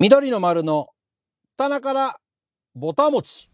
[0.00, 0.88] 緑の丸の
[1.56, 2.16] 棚から
[2.74, 3.48] ぼたもち。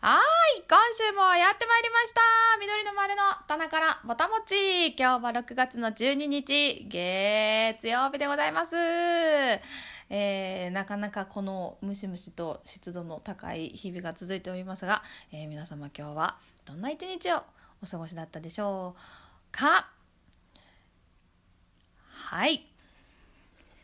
[0.00, 0.20] は
[0.56, 2.20] い、今週もやってまいりました。
[2.60, 4.94] 緑の丸の棚からぼたもち。
[4.96, 8.76] 今日は6月の12日、月曜日でございます。
[8.76, 15.02] えー、なかなかこのムシムシと湿度の高い日々が続いておりますが、
[15.32, 17.42] えー皆様今日はどんな一日を
[17.82, 19.00] お過ごしだったでしょう
[19.50, 19.90] か？
[22.12, 22.64] はい。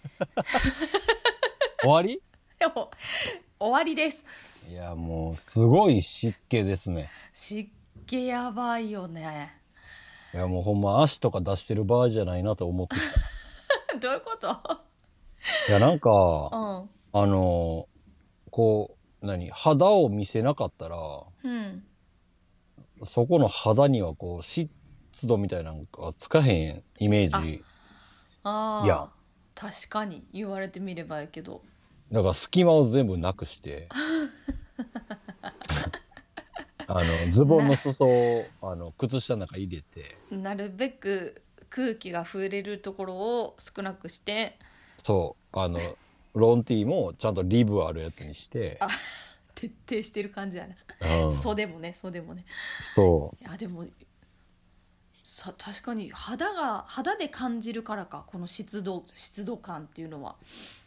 [1.84, 2.20] 終わり？
[2.58, 2.90] でも
[3.58, 4.25] 終わりです。
[4.70, 7.11] いや、もう、すごい湿気ですね。
[7.32, 7.70] 湿
[8.06, 9.52] 気やばいよね。
[10.32, 14.54] いや、もうほんま足とか出してる場合じゃないなと思ってき どういうこと？
[14.54, 14.80] た。
[15.68, 16.90] いや、なんか、うん。
[17.12, 17.86] あの、
[18.50, 20.96] こう、何、肌を見せなかったら、
[21.42, 21.84] うん。
[23.04, 24.70] そこの肌にはこう、湿
[25.25, 27.62] 度みたいなのがつかへんイメージ。
[28.42, 28.84] ああ。
[28.84, 29.08] いや
[29.54, 31.62] 確かに言われてみればやけど。
[32.14, 33.89] だから隙間を全部なくして、
[36.87, 44.61] あの、ズボンの裾を、あの、靴下の中入れて、なるべく空気が触れるところを少なくして、
[45.03, 45.81] そう、あの、
[46.34, 48.87] ロンティーもちゃんとリブあるやつにして、あ
[49.56, 50.69] 徹底してる感じや
[51.01, 51.25] な。
[51.25, 52.45] うん、袖もね、袖もね。
[52.95, 53.87] そいや、でも、
[55.25, 60.37] さ確かに肌が肌で感じるからかこの湿度湿度感っていうのは。
[60.41, 60.84] う。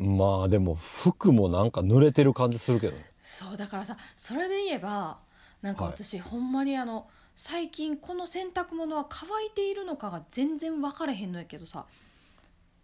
[0.00, 3.04] まあでも、服もなんか濡れてる感じするけどね。
[3.22, 5.18] そうだからさそれで言えば
[5.62, 5.92] なんかはい。
[5.92, 11.86] 私、ほんまにあの最近この洗濯物は乾いているのかが全然分かれへんのやけどさ。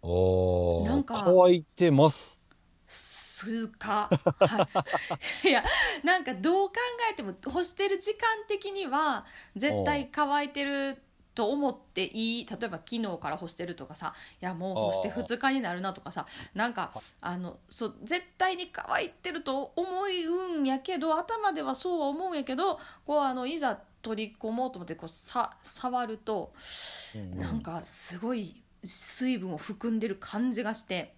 [0.01, 2.39] おー、なんか乾いてます。
[2.87, 4.69] すか、 は
[5.43, 5.63] い、いや
[6.03, 6.75] なんかどう考
[7.11, 11.01] えても干してる時間的には絶対乾いてる
[11.37, 26.53] と思っていい例えば昨日から干してるとかさいやもう干してあー2日になるなとかさなんかあのそう絶対に乾いてると思うんやけど頭ではそうは思うんやけどこうあのいざ取り込もうと思ってこうさ触ると
[27.13, 31.13] うんうんなんかすごい水分を含んでる感じがして。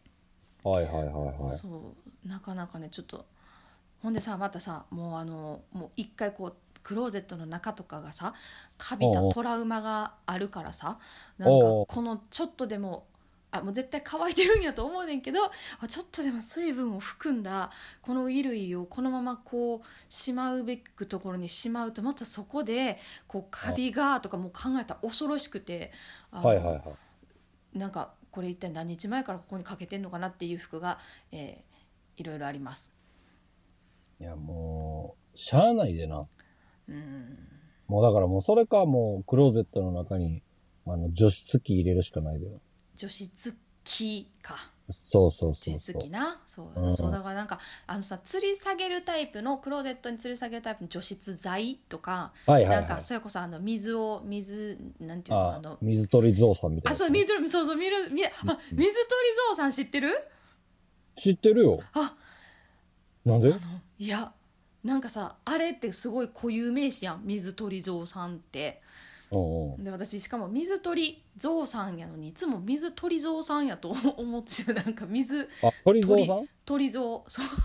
[0.64, 1.06] はいはいはい
[1.40, 1.50] はい。
[1.50, 1.96] そ
[2.26, 3.26] うなかなかねちょっと
[4.02, 6.54] ほんでさまたさもうあのもう一回こう
[6.84, 8.34] クローゼットの中とかがさ
[8.78, 11.00] カビたトラウマがあるからさ
[11.38, 13.06] なんかこのちょっとでも
[13.52, 15.40] あもう絶対乾いてるんやと思うねんけど
[15.80, 25.92] あちょっとでも水分を含んだこの衣類をこのままこうしまうべくところにしまうとまたそこでこうカビがとかもう考えたら恐ろしくて
[26.32, 26.80] あのはいはいは
[27.74, 27.78] い。
[27.78, 31.00] なんかこれ一体何日前からここにかけてんのかなっていう服が、
[31.32, 31.70] えー
[32.20, 32.94] いろいろあります。
[34.20, 36.28] いやもう、しゃあないでな。
[36.90, 37.38] うん
[37.88, 40.44] もうだからもうそれかもうクローゼットの中に、
[40.86, 42.62] あの、除湿機入れるしかないでよ。
[42.96, 44.56] 除湿機か
[45.10, 46.02] そうそうそう除湿そう。
[46.04, 46.40] 機な？
[46.46, 53.02] そう,、うんそうだからなんかあのさ吊り下げるタイプのクローゼットに吊り下げるタイプの除湿剤とか、はいはいはいなんか。
[53.02, 56.94] それこそあの水を水なんていうのああの水鳥ゾウさんみたいな。
[56.94, 60.10] あそう水鳥そうそう水みあ水鳥ゾウさん知ってる？
[61.18, 61.80] 知ってるよ。
[61.94, 62.16] あ
[63.26, 63.52] なんで？
[63.98, 64.32] いや
[64.84, 68.82] なんかさあれってすごい固有名詞やん水鳥ゾウさんって。
[69.78, 76.02] で私しかも水鳥ゾウさんやのにいつも水鳥ゾウさんやと 思ってしまうなんか水あ、鳥
[76.66, 77.46] 鳥ゾウそう。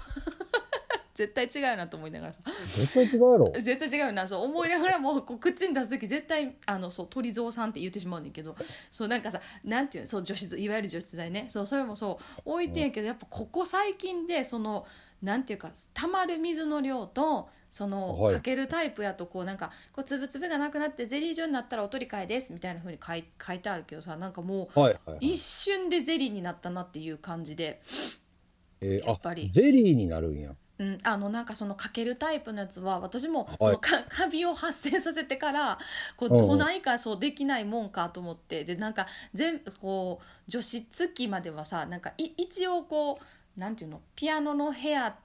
[1.15, 2.43] 絶対違うよなと思いながらさ。
[2.67, 3.53] 絶対違うやろ。
[3.55, 4.27] 絶対違うよな。
[4.27, 8.57] そう思いながらもこう口に出す時絶対あのそう鳥ゾウさんって言ってしまうねんけど。
[8.91, 11.47] そうなんかさなんていうのそう除湿いわゆる除湿剤ね。
[11.49, 12.43] そうそれもそう。
[12.45, 14.85] 置いてんやけどやっぱここ最近でその
[15.23, 25.33] なんていうか溜まる水の量とそのはいかけるタイプやとこうなんかこう粒々がなくなってゼリー状になったらお取り替えですみたいな風に書い書いてあるけどさなんかもうはいはい、はい。
[25.33, 27.83] 一瞬でゼリーになったなっていう感じで、
[28.81, 30.55] えーやっぱりあ、ゼリーになるんや。
[30.79, 35.79] うん、あのなんかそのかけるタイプのやつは私もいそのか、カビを発生させてから
[36.17, 43.25] こうどないかそうできないもんかと思ってでなんか全こう除湿機まではさなんかい一応こう
[43.57, 44.01] なんていうの？
[44.15, 45.17] ピアノの部屋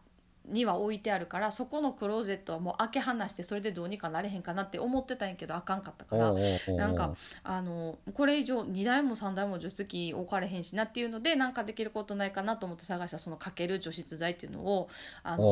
[0.46, 6.34] には置いてあるからそこのクローゼットはもう開け放してそれでどうにかなれへんかなって思ってたんやけどあかんかったから
[6.76, 14.52] なんかあのこれ以上2台も3台も除湿機置かれへんしなっていうのでなんかできることないかなと思って探したそのかける除湿剤っていう。
[14.54, 14.90] のを
[15.22, 15.44] あの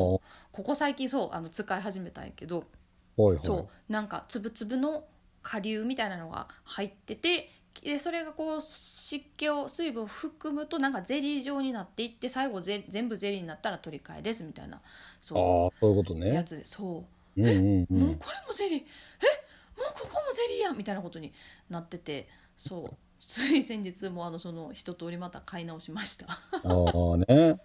[0.52, 2.64] ここ最近そうあの使い始めたんやけど。
[3.38, 5.04] そうなんかつぶつぶの
[5.42, 7.50] 顆粒みたいなのが入ってて
[7.82, 14.84] でそれがこう湿気を水分を含むとなんかゼリー状になっていって最後ぜ全部ゼリーになったら取り替えですみたいなああ、
[15.22, 16.44] そそういうことうやね。
[16.44, 17.06] つでそ
[17.38, 17.94] ううんうんう。
[17.94, 18.80] もうんこれもゼリー？
[18.80, 18.84] え？
[19.80, 21.34] もうここもゼリーやんみたいなことに
[21.70, 22.28] なってて
[22.58, 27.60] そうつい先日もあのその一通りまた買い直しましたああね。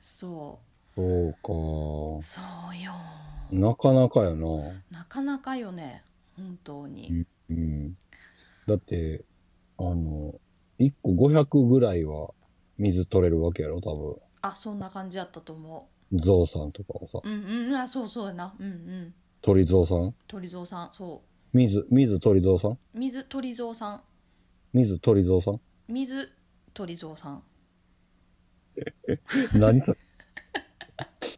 [0.00, 0.60] そ
[0.96, 2.40] そううそ
[2.72, 2.98] うよか。
[3.50, 4.46] なかなかやな。
[4.90, 6.02] なかなかよね
[6.36, 7.96] 本当にうん。
[8.72, 9.22] だって、
[9.76, 10.40] あの、
[10.78, 12.30] 1個500ぐらいは
[12.78, 13.94] 水取れるわけやろ、多
[14.40, 16.20] あそんな感じやったと思分。
[16.20, 17.20] ゾウさんとかはさ。
[17.22, 17.74] ううんうん。
[17.74, 18.54] あそうそうやな。
[18.58, 19.14] うんうん。
[19.42, 20.14] 鳥ゾウさん？
[20.26, 20.88] 鳥蔵さん。
[20.92, 21.22] そ
[21.52, 22.70] 水、水鳥ゾウさん？
[22.72, 24.02] う水鳥蔵さん。
[24.72, 25.60] 水鳥ゾウさん？
[25.88, 26.32] 水
[26.72, 27.42] 鳥蔵さん。
[29.58, 29.80] 何？
[29.80, 29.96] それ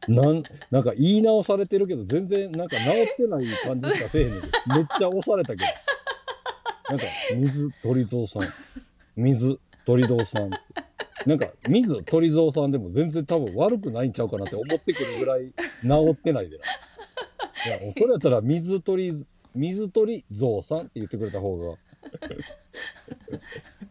[0.07, 4.31] なん、なんか言い直されてるけど、全然なんか直ってない感じしかせえへん。
[4.33, 4.43] めっ
[4.99, 5.65] ちゃ押されたけど。
[6.89, 7.05] なんか、
[7.35, 8.43] 水鳥蔵さん。
[9.17, 10.51] 水鳥蔵さん。
[11.27, 15.53] なんか、水鳥蔵さんでも全然多分悪くないんちゃうかなって思ってくるぐらい
[15.83, 16.65] 直ってないでな。
[17.79, 21.79] いや、それやったら水鳥、水鳥蔵さんって言ってくれた方が、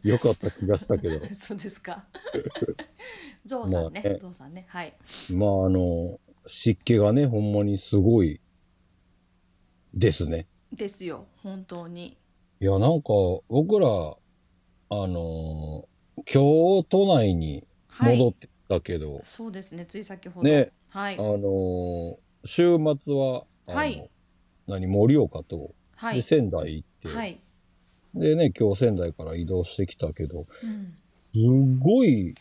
[0.03, 1.19] よかった気がしたけど。
[1.33, 2.05] そうですか
[3.45, 4.93] ゾウさんねまあさんねはい
[5.33, 8.39] まあ、あの、湿気がね、ほんまにすごい
[9.93, 10.47] ですね。
[10.71, 12.17] ですよ本当に
[12.63, 13.11] いや、なんか、
[13.49, 14.15] 僕ら、あ
[14.89, 18.17] の、今日都内にはい。
[18.17, 20.47] 戻ってたけど、そうですねつい先ほど。
[20.47, 20.71] ね。
[20.87, 21.17] はい。
[21.17, 24.09] あの、週末は、あのはい。
[24.65, 26.23] 何、盛岡と、で、はい。
[26.23, 27.37] 仙台行って、はい。
[28.13, 30.95] でね、今日仙台から移動してきたけど、うん。
[31.33, 32.33] すごい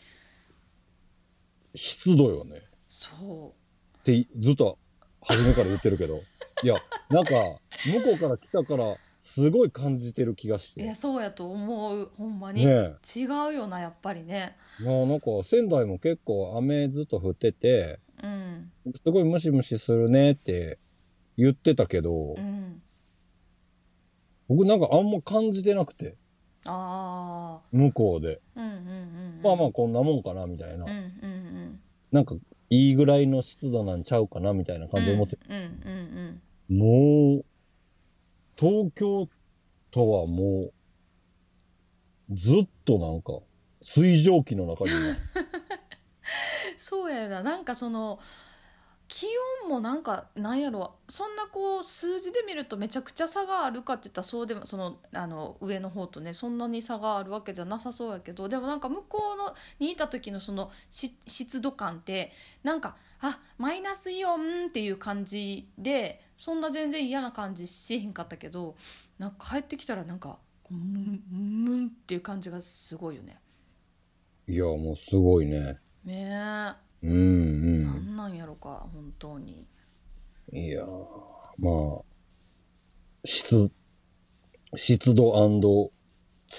[1.75, 2.61] 湿度よね。
[2.87, 3.53] そ
[3.99, 4.79] ってずっと
[5.21, 6.21] 初めから言ってるけど。
[6.63, 6.75] いや、
[7.09, 7.33] なんか、
[7.85, 8.95] 向こうから来たから、
[9.33, 10.81] すごい感じてる気がして。
[10.81, 12.11] ういやそうやと思う。
[12.17, 12.95] ほんまねに、え。
[13.15, 14.55] 違うよなやっぱりね。
[14.79, 18.71] まあなんか、仙台も結構雨ずっと降ってて、うん。
[19.03, 20.77] すごいムシムシするねって
[21.35, 22.81] 言ってたけど、うん。
[24.47, 26.15] 僕なんかあんま感じてなくて、
[26.65, 28.39] あ向こうで。
[28.55, 28.79] あうんうんう
[29.39, 29.41] ん。
[29.43, 30.85] まあまあこんなもんかな、みたいな。
[30.85, 30.97] うんうんう
[31.27, 31.79] ん。
[32.11, 32.35] なんか、
[32.69, 36.77] いいぐらいの湿度なんちゃうかな、みたいな感じで思って、うんうん。
[36.77, 37.45] もう、
[38.57, 39.27] 東京
[39.91, 40.71] 都はも
[42.29, 43.39] う、ずっとなんか、
[43.81, 45.21] 水蒸気の中にいます。
[46.77, 48.19] そうやななんかその
[49.07, 49.27] 気
[49.63, 62.31] 温もなんかなんやろそんなこう数字で見るとめちゃくちゃ差があるかって言ったらそうでもそのあの上の方とねそんなに差があるわけじゃなさそうやけどでもなんか向こうのにいた時のそのし湿度感って
[62.63, 68.75] なんかあマイナスイオンっていう感じでそんな全然嫌な感じしへんかったけど
[69.17, 73.39] なんか帰ってきたらなんかムンムンっていう感じがすごいよね。
[74.49, 75.77] いや、もうすごいね。
[76.03, 77.83] ねうんえ、うん。
[77.85, 79.65] なんなんやろか本当に。
[80.51, 80.87] いやー、
[81.59, 82.03] まあ、
[83.23, 83.71] 湿、
[84.75, 85.31] 湿度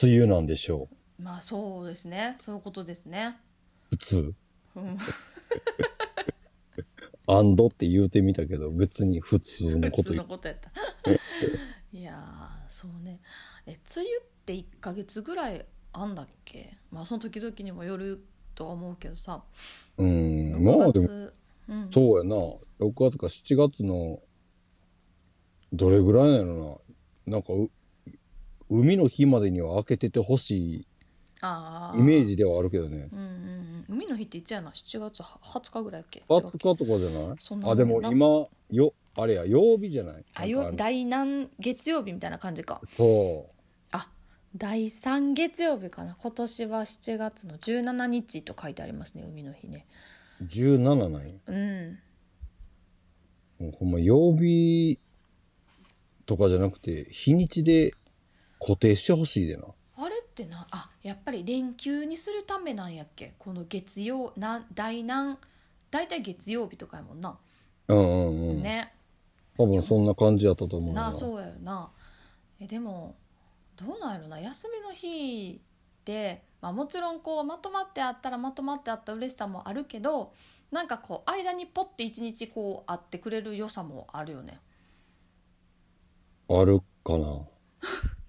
[0.02, 0.88] 梅雨なんでしょ
[1.18, 3.36] まあそうですねそういうことですね。
[3.92, 3.96] う。
[3.96, 4.34] 普通。
[4.76, 4.98] うん
[7.26, 10.22] アンドって言うてみたけど、別に普通の普通こと言う。
[10.22, 10.70] のことやった。
[11.92, 13.20] いやーそうね
[13.66, 16.76] え梅雨って1ヶ月ぐらいあんだっけ？
[16.90, 18.24] まあその時々にもよる
[18.54, 19.42] とは思うけどさ
[19.98, 20.64] うん。
[20.64, 21.32] まあ6でも、月、
[21.68, 22.36] うん、そうやな。
[22.80, 24.20] 6月か7月の、
[25.72, 26.82] どれぐらいなの
[27.26, 27.32] な。
[27.34, 27.70] なんかう、
[28.68, 30.86] 海の日までには開けててほしあい
[31.96, 33.08] イメージではあるけどね。
[33.12, 33.84] うんうんうん。
[33.88, 34.70] 海の日っていつやな。
[34.70, 37.36] 7月20日ぐらいやっけ？20日とかじゃない？
[37.38, 38.26] そんなあ、でもな今、
[38.70, 40.24] よ、あれや、曜日じゃない？
[40.34, 42.80] あよ第何月曜日みたいな感じか。
[42.96, 43.50] そ
[43.92, 44.08] あ
[44.56, 46.16] 第3月曜日かな。
[46.18, 49.86] 今年は7月の17日と書いてありますね海の日ね。
[50.40, 50.44] う。
[50.44, 51.34] 17なんや。
[51.46, 51.98] うん。
[53.58, 54.98] もうほんま曜日
[56.26, 57.92] とかじゃなくて、日にちで
[58.58, 59.64] 固定してほしいでな。
[60.34, 63.34] ってなあやっぱり連休にするためなんやっけ？
[63.38, 65.38] この月曜な第何？
[65.92, 67.38] 大体月曜日とかやもんな、
[67.86, 68.62] うんうんうん。
[68.62, 68.92] ね。
[69.56, 71.06] 多分そんな感じやったと思うな。
[71.06, 71.88] あそうやよな。
[72.58, 73.14] えでも
[73.76, 74.40] どうなんやろな。
[74.40, 80.32] 休みの日って、まあ、もちろんこうまとまってあったらまとまってあった嬉しさもあるけど
[80.72, 84.58] なんかこう間にポッて一日こう会ってくれる良さもあるよね。
[86.48, 87.42] あるかな。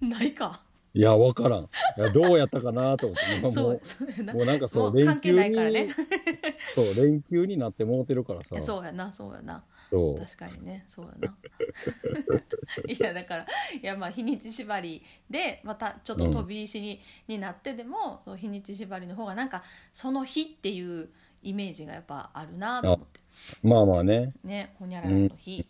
[0.00, 0.62] ないか
[0.96, 1.64] いや、わからん。
[1.64, 1.66] い
[1.98, 3.50] やどうやったかなと思って。
[3.50, 4.32] そうう、そうやな。
[4.32, 6.06] もうなんかそう、関係連休に、ないからね。
[6.74, 8.58] そう、連休になってもうてるからさ。
[8.62, 9.62] そうやなそうやな。
[9.90, 10.18] そう。
[10.18, 11.36] 確かにねそうやな。
[12.88, 13.46] いやだから
[13.80, 16.98] いやまあ日にち縛りでまたちょっと飛び石に,、
[17.28, 19.62] になってでもそう日にち縛りの方がなんか
[19.92, 21.10] その日っていう
[21.42, 23.20] イメージがやっぱあるなと思って。
[23.62, 25.68] まあまあね、ねほにゃららの日、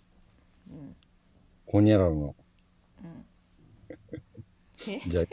[0.70, 0.96] うん。
[1.66, 2.34] ほにゃららの。
[4.88, 5.00] え？
[5.08, 5.24] じゃあ、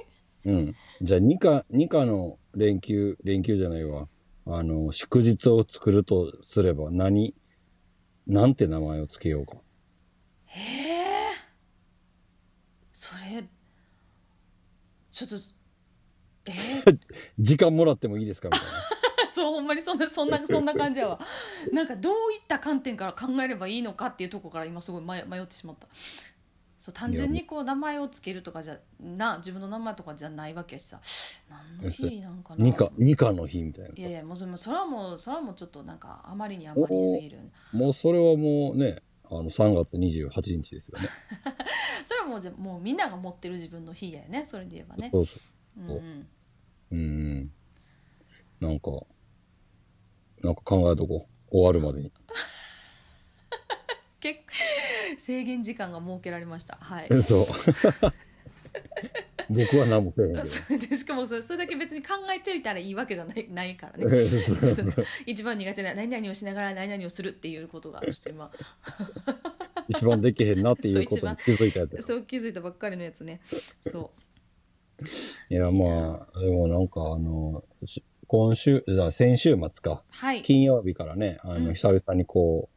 [0.46, 0.76] うん。
[1.02, 4.08] じゃあ、二課、二課の連休、連休じゃないわ。
[4.46, 7.34] あの、祝日を作るとすれば何、
[8.28, 9.58] なんて名前をつけようか。
[10.46, 11.04] へえ
[12.92, 13.44] それ
[15.12, 15.36] ちょっと
[16.46, 17.00] えー、
[17.40, 18.50] 時間もらってもいいですか？
[18.50, 19.28] みたいな。
[19.34, 21.20] そうほんまにそんなそんなそんな感じやわ
[21.72, 25.88] なんかどういった観点から考えればいいのかっていうところから今すごい迷迷ってしまった
[26.84, 31.00] そう単純にこう名前をつけるとかじゃな自分の名前とかじゃないわけさ
[31.50, 33.92] 何の日なんかな二課、二課の日みたいな。
[33.96, 37.40] いやいやもうそれもそれはもうそれはもうちょっとなんかあまりにあまりすぎる
[37.72, 41.08] もうそれはもうね、あの、3月28日ですよね。
[42.04, 45.40] それはもうじゃもうみんなが持ってる自分の日やよねそれで言えばねそうそ
[45.78, 46.28] うんうんう。
[46.92, 47.52] うん。
[48.60, 48.92] なんか、
[50.42, 51.50] なんか考えとこう。
[51.50, 52.12] 終わるまでに。
[54.24, 54.40] 結
[55.18, 56.78] 制限時間が設けられました。
[56.80, 57.10] はい。
[59.50, 60.46] 僕は何もせえへんけど。
[60.46, 64.06] それでしかもそれそれだけ別に考えてみたらいいわけじゃないないからね。
[65.28, 68.50] 一番苦手な何々をしながら何々をするっていうことがちょっと今。
[69.90, 72.02] 一番できへんなっていうことに気づいたやつや。
[72.02, 73.42] そう気づいたばっかりのやつね。
[73.86, 74.14] そ
[75.50, 79.92] いや、まあ、でもなんかあの、し今週、先週末か。
[79.92, 80.44] うはい。
[80.44, 81.74] 金曜日からね、あの、うん。
[81.76, 82.73] 久々にこう、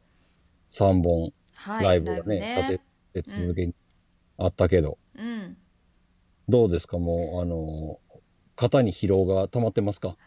[0.69, 2.83] 3本はいライブがね、ライブ立
[3.13, 3.73] てて続けに
[4.37, 5.57] あったけど、うん。
[6.49, 6.97] どうですか？
[6.97, 7.99] もう、あの、
[8.55, 10.17] 肩に疲労が溜まってますか？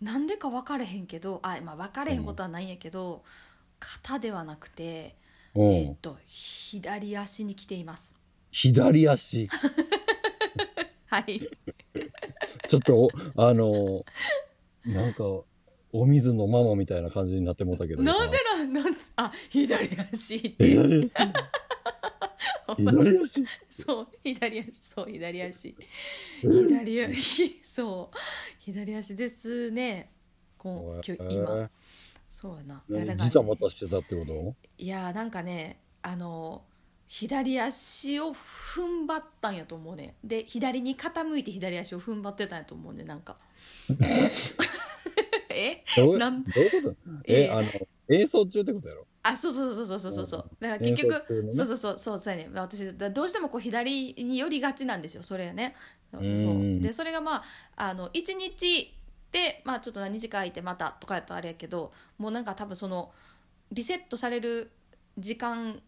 [0.00, 3.24] なんでか分かれへんけどあまあ分かれへんことはないんやけど、
[3.78, 5.16] 肩ではなくて、
[5.54, 5.70] うん。
[5.70, 8.16] えっと左足に来ています。
[8.50, 9.48] 左足？
[11.06, 11.40] はい。
[12.68, 14.04] ちょっとお、あの、
[14.84, 15.22] なんか、
[15.96, 18.02] お水のママみたいな感じになってもうたけど。
[18.02, 20.70] なんでなんなんあ左足って。
[20.72, 20.82] 今
[22.92, 23.22] 左足？
[23.22, 23.44] 左足？
[23.70, 25.76] そう左足そう左足。
[26.42, 26.48] え？
[26.48, 28.16] 左足 そう。
[28.58, 30.10] 左足ですね。
[30.58, 31.70] こうきょえ今。
[32.28, 33.06] そうやな、いや何？
[33.06, 34.54] だからジタバタしてたってこと？
[34.78, 36.64] いやなんかねあの
[37.06, 40.16] 左足を踏ん張ったんやと思うね。
[40.24, 43.36] で左に傾いて左足を踏ん張ってたんやと思うねなんか
[45.54, 45.84] え？
[45.96, 46.44] どうなん？
[46.44, 46.96] どういうこと？
[47.26, 47.70] え、えあの、
[48.08, 49.06] 演奏中ってことやろ？
[49.22, 50.26] あそうそうそうそうそうそう。
[50.26, 51.52] そうだから演結局、奏中のね。
[51.52, 55.74] そうそうそうそうそうやね私だどうしてもこう左に寄りがちなんですよそれがね。
[56.12, 56.26] そうう。
[56.26, 57.42] んそうでそれがまあ
[57.76, 58.94] あの1日
[59.32, 63.12] でまあちょっと何日か空いてまたとかやったらあれやけどもうなんか多分その
[63.72, 64.70] リセットされる
[65.18, 65.80] 時間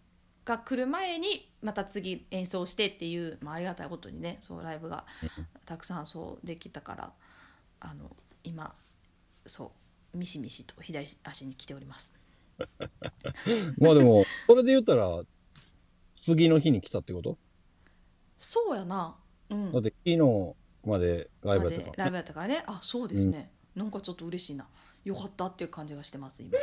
[0.44, 5.04] が来る前にまた次演奏してっていう、まあ、ありがたいことにねそうライブが
[5.64, 7.12] たくさんそうできたから
[7.80, 8.72] あの今
[9.48, 9.72] そ
[10.14, 12.12] うミシミシと左足に来ております。
[13.78, 15.22] まあでも、それで言ったら、
[16.24, 17.36] 次の日に来たってこと？
[18.38, 19.16] そうやな。
[19.50, 19.72] うん。
[19.72, 21.92] だって昨日までライブやってたからね。
[21.98, 22.64] ライブやったからね。
[22.66, 23.50] あ、そうですね。
[23.74, 24.66] なんかちょっと嬉しいな。
[25.04, 26.52] よかったっていう感じがしてます今。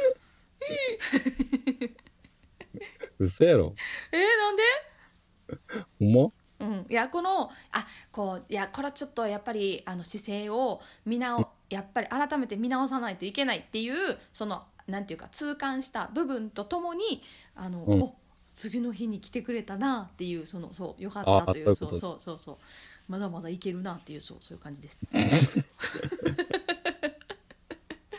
[3.20, 3.75] 嘘やろ
[4.12, 4.63] えー、なんで？
[6.00, 6.32] ほんま？
[6.63, 17.22] うん、いやこのあこういやこれはちょっとやっぱりあの姿勢を見直やっぱり改めて見直さないといけないっていうそのなんていうか痛感した部分とともに
[17.55, 18.15] あの、うんお
[18.55, 22.58] 次の日に来てくれたなっていうそのそうよかったというあそうそうそうそう
[23.08, 25.08] まだまだいけるなっていうそうそういう感じです。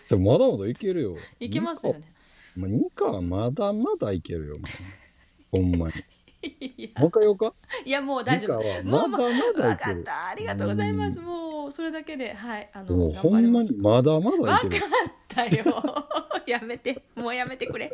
[0.09, 1.17] じゃまだまだいけるよ。
[1.41, 2.13] いけますよね。
[2.57, 4.57] まあ、ニカはまだまだいけるよ。
[5.51, 5.95] ほんまに。
[6.45, 7.55] いやもう一回言おうか？
[7.85, 8.85] いやもう大丈夫。
[8.85, 9.95] もうまだまだわいける。
[9.95, 11.21] かったありがとうございます。
[11.21, 14.71] もうそれだけではいあのもうほんまにまだまだわかっ。
[15.29, 15.65] たよ。
[16.47, 17.91] やめて、もうやめてくれ。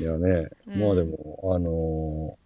[0.00, 2.40] いやね、うんまあでも、あのー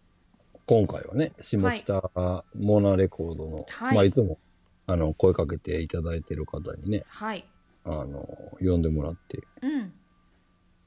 [0.66, 4.38] 今回はね、下北モナレコードの、はいまあいつも、
[4.87, 7.44] あの、声かけていただいてる方にね、はい。
[7.85, 9.92] あのー呼んでもらって、うん。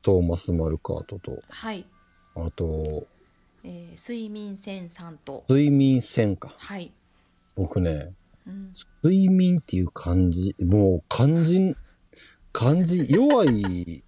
[0.01, 1.85] トーマス・マルカートと、はい。
[2.35, 3.05] あと、
[3.69, 5.43] えー、睡眠線さんと。
[5.49, 6.55] 睡眠専科。
[6.57, 6.93] はい。
[7.57, 8.13] 僕ね、
[8.47, 8.73] うん。
[9.03, 11.75] 睡眠っていう漢字、もう漢字、
[12.53, 14.05] 漢字 弱い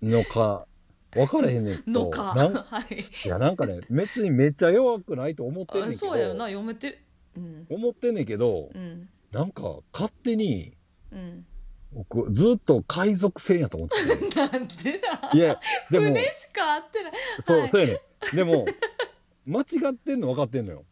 [0.00, 0.68] のか、
[1.14, 2.22] 分からへんねん のか。
[2.22, 3.26] はい。
[3.26, 6.98] いや、なんかね、別にめっちゃ弱くないと思ってんねんあけど、そうやよな、読めてる。
[7.36, 7.66] うん。
[7.68, 9.08] 思ってんねんけど、うん。
[9.32, 10.76] なんか勝手に、
[11.10, 11.44] うん。
[11.94, 15.30] 僕ずっと海賊船やと思ってた なんでだ？
[15.32, 15.60] いや、
[15.90, 17.12] でも、船しか合ってない。
[17.44, 18.00] そう、はいそうやね
[18.32, 18.36] ん。
[18.36, 18.66] でも、
[19.46, 20.84] 間違ってんの分かってんのよ。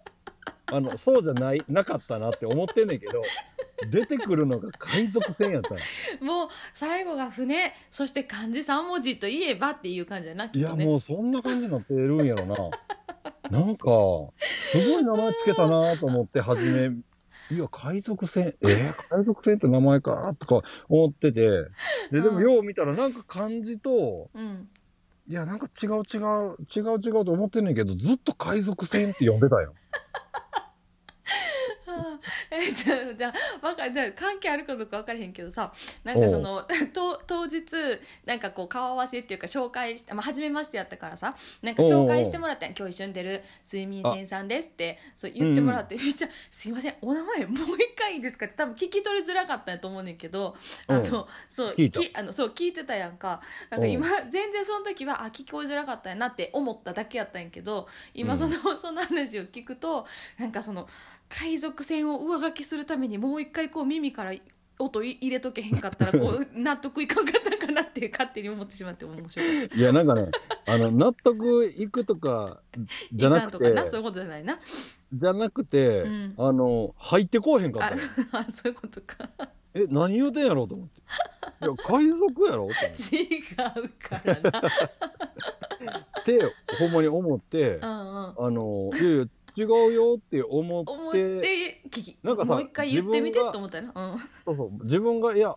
[0.66, 3.22] あの、そうじゃない、なかったなって思ってんねんけど、
[3.90, 5.80] 出てくるのが海賊船やったの
[6.20, 10.84] もう最後が船、そして漢字三文字といえばっていう感じやな、きいや、っとね。
[10.84, 12.56] もうそんな感じになってるんやろな。
[13.50, 13.84] なんか、
[14.70, 16.96] すごい名前つけたなと思って、初め
[17.50, 21.40] いや、海賊船、えー、海賊船って名前かとか思ってて、
[22.10, 22.42] で、でもうん。
[22.42, 24.68] よう見たらなんか漢字と、うん。
[25.28, 29.74] いや、なんか違う違う、違う違うと思ってんねんけど、ずっと海賊船って呼んでたよ。
[32.50, 35.72] え じゃあじゃあわかじゃあ関係あるかどうか分からへんけどさ
[36.04, 36.62] なんかその
[36.92, 37.64] と当日
[38.24, 51.02] なんかこう顔合わせっていうか紹介して、まあ、初めましてやったからさなんか紹介してもらった今日一緒に出る睡眠線さんですってそう言ってもらって、めっちゃ「すいませんお名前もう一回いいですか?」って多分聞き取りづらかったんやと思うねんけどあの、うん
[51.48, 53.40] そう聞きあのそう聞いてたやんか。
[53.70, 60.06] なんか今全然その時はあ聞こえづらかったんやなって思っただけやったんやけど今その,、その話を聞くと
[60.38, 60.88] なんかその
[61.40, 64.34] 海賊船を上書きするためにもう一回こう耳から
[64.78, 69.70] 音い入れとけへんかったら こう納得いかんかったかなって勝手に思ってしまって面白い。
[69.74, 70.28] いや、なんかね、
[70.66, 72.60] あの、納得いくとか、
[73.12, 74.58] じゃいかなんくて、とかなそういうことじゃないな。
[75.12, 78.02] じゃなくて、うんあの、入ってこうへんかっあたの。
[78.32, 79.28] あ そういうことか。
[79.74, 81.00] え、何言うてんやろうと思って。
[81.00, 82.72] いや、海賊やろと思っ
[83.10, 83.38] 違
[83.84, 84.70] うからな。
[86.24, 86.38] て、
[86.78, 88.46] ほんまに思って、うんうん。
[88.46, 91.80] あの、いやいや、違うよって思って、
[92.22, 94.12] なんかさもう一回言ってみてと思ったよな。
[94.12, 94.18] うん。
[94.44, 95.56] そうそう、自分が、いや、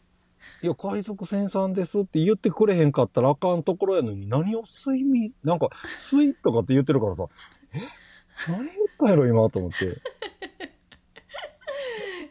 [0.61, 5.69] いや、海賊船さんですって言ってくれへんかったらあかんところやのに、何を睡眠、なんか、
[6.11, 7.27] 睡とかって言ってるからさ、
[7.73, 7.79] え？
[8.49, 9.89] 何言ったんやろ、今、と思って、っ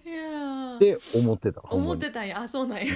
[0.04, 0.78] いやー。
[0.78, 1.62] て思ってた。
[1.62, 2.40] 思ってたんや。
[2.40, 2.84] あそうなんや。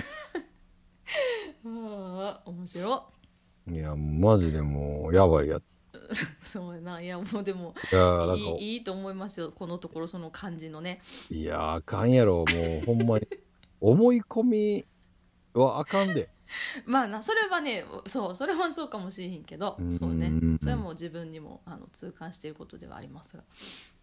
[1.64, 3.06] ああ面白
[3.70, 5.90] いや、マジでもう、やばいやつ。
[6.40, 12.44] そうやないやもうでもいや、いいいいと思いますよこのところその感じのねいや、あかんやろ、も
[12.82, 13.28] う、ほんまに。
[13.80, 14.86] 思い込み
[15.52, 16.30] はあかんで。
[16.86, 23.42] まあなそれはねそうそれはそうかもしれへんけどうんそうねそれはもう自分にもあの痛感していることではありますが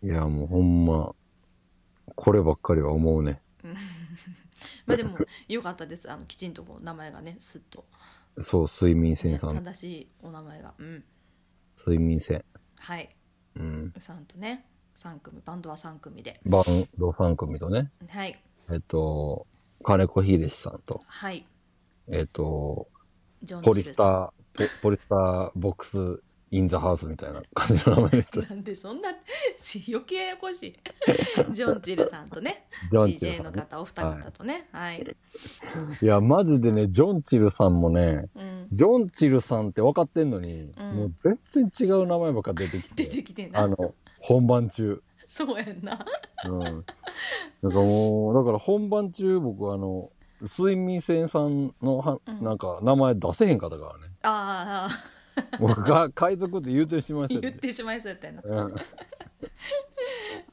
[0.03, 1.15] いや、もうほんま、
[2.15, 3.41] こればっかりは思うね。
[4.85, 5.17] まあでも
[5.47, 7.85] よかったですあのきちんとこう名前がねすっと、
[8.39, 10.73] そう、睡眠ね、線さん、正しいお名前が。
[10.77, 11.03] うん。
[11.77, 12.43] 睡眠線。
[12.77, 13.15] はい。
[13.55, 13.93] うん。
[13.97, 15.41] さんとね3組。
[15.45, 16.39] バンドは3組で。
[16.45, 16.63] バン
[16.97, 18.41] ド3組とね、はい。
[18.71, 19.45] えっと、
[19.83, 21.45] 金子秀さんと、はい。
[22.07, 22.87] えっと、
[23.63, 28.39] ポリスター、ポポリスターボックスインザハウスみたいな感じの名前です。
[28.49, 29.09] なんでそんな
[29.57, 30.75] し余計ややこしい
[31.51, 33.61] ジョン・チルさんとねジョンチル DJ のさん、ね。
[33.61, 35.15] 方お二方とねはい、
[36.01, 45.01] いや、マジでね、ジョンチルさんもね、うん、ジョンチルさんって分かってんのに、うんもう全然違う名前ばっか出てきて、出てきてんなあの、本番中。
[45.27, 46.05] そうやんな
[46.45, 46.59] うん。
[46.61, 46.85] なんか
[47.69, 54.13] もう、だから本番中僕あの、睡眠線さんのは、うんなんか名前出せへんかったからね。
[54.23, 55.14] ああ
[55.59, 57.41] 僕が海賊って言うてしまいそう。
[57.41, 58.41] 言ってしまいそうやったよな、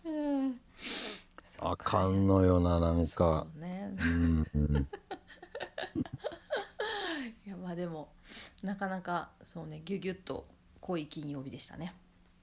[0.05, 0.61] うん、
[1.61, 3.07] あかんのよな、なんか。
[3.07, 3.47] そ。
[3.57, 3.95] うね。
[3.99, 4.89] うんうん。
[7.47, 8.13] いやまあでも
[8.63, 10.47] なかなかそうねギュギュッと
[10.81, 11.95] 濃い金曜日でしたね。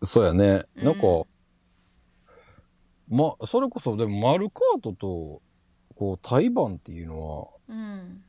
[0.03, 0.65] そうやね。
[0.77, 0.85] うん。
[0.85, 1.01] なんか、
[3.09, 5.41] ま、それこそ、でも、マルカートと、
[5.95, 8.23] こう、対バンっていうのは、うん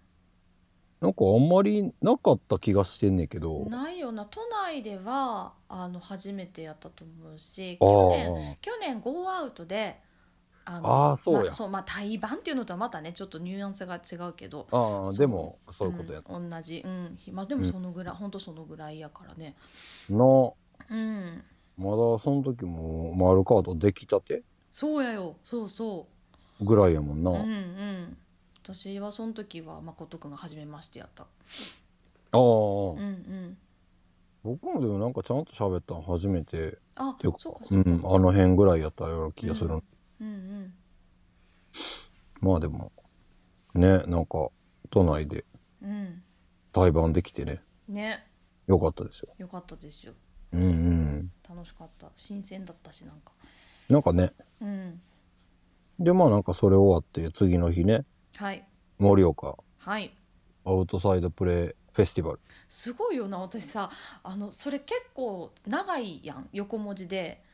[1.00, 3.64] なんかあんまりなかった気がしてんねんけど。
[3.70, 9.98] ないよな都内ではあの初めてやったと思うしあ去年ー去年ゴーアウトで
[10.66, 11.42] ああーそうや。
[11.44, 16.34] まあそうまあ対バンっていうのとはまたねちょっとニュアンスが違うけどああ、でも、そういうことやった。
[16.34, 19.56] うん、同じうんまあでもそのぐらい、ほんとそのぐらいやからね。
[20.10, 20.54] の、
[20.90, 21.42] うん。
[21.78, 24.42] まだその時も、マルカートできたて？
[24.70, 25.36] そうやよ。
[25.42, 26.06] そうそ
[26.60, 27.30] ぐらいやもんな。
[27.30, 28.16] ううんうん
[28.62, 31.22] 私はその時は誠くんが初めましてやった。
[31.22, 31.26] あ
[32.36, 33.58] あ、うんうん。
[34.42, 36.78] 僕もでもなんかちゃんと喋ったの初めて。
[36.94, 39.68] あっていうかそうかそうか、ん、あの辺ぐらいやったような気がする。
[40.20, 40.74] うんうん。
[42.40, 42.92] まあでも、
[43.74, 44.50] ね、なんか、
[44.90, 45.44] 都内で
[45.82, 46.22] うん。
[46.72, 48.26] 対バンできてね、ね。
[48.66, 49.34] よかったですよ。
[49.38, 50.12] よかったですよ。
[50.52, 51.32] うんうん。
[51.48, 52.08] 楽しかった。
[52.16, 53.32] 新鮮だったしなんか。
[53.88, 55.00] なんかね、うん。
[55.98, 58.04] で、まあなんかそれ終わって、次の日ね、
[58.40, 58.64] はい。
[58.98, 59.58] 盛岡。
[59.76, 60.14] はい。
[60.64, 61.56] アウトサイドプレイ
[61.92, 62.40] フェスティバル。
[62.70, 63.90] すごいよな私さ。
[64.22, 66.48] あのそれ結構長いやん。
[66.54, 67.44] 横文字で。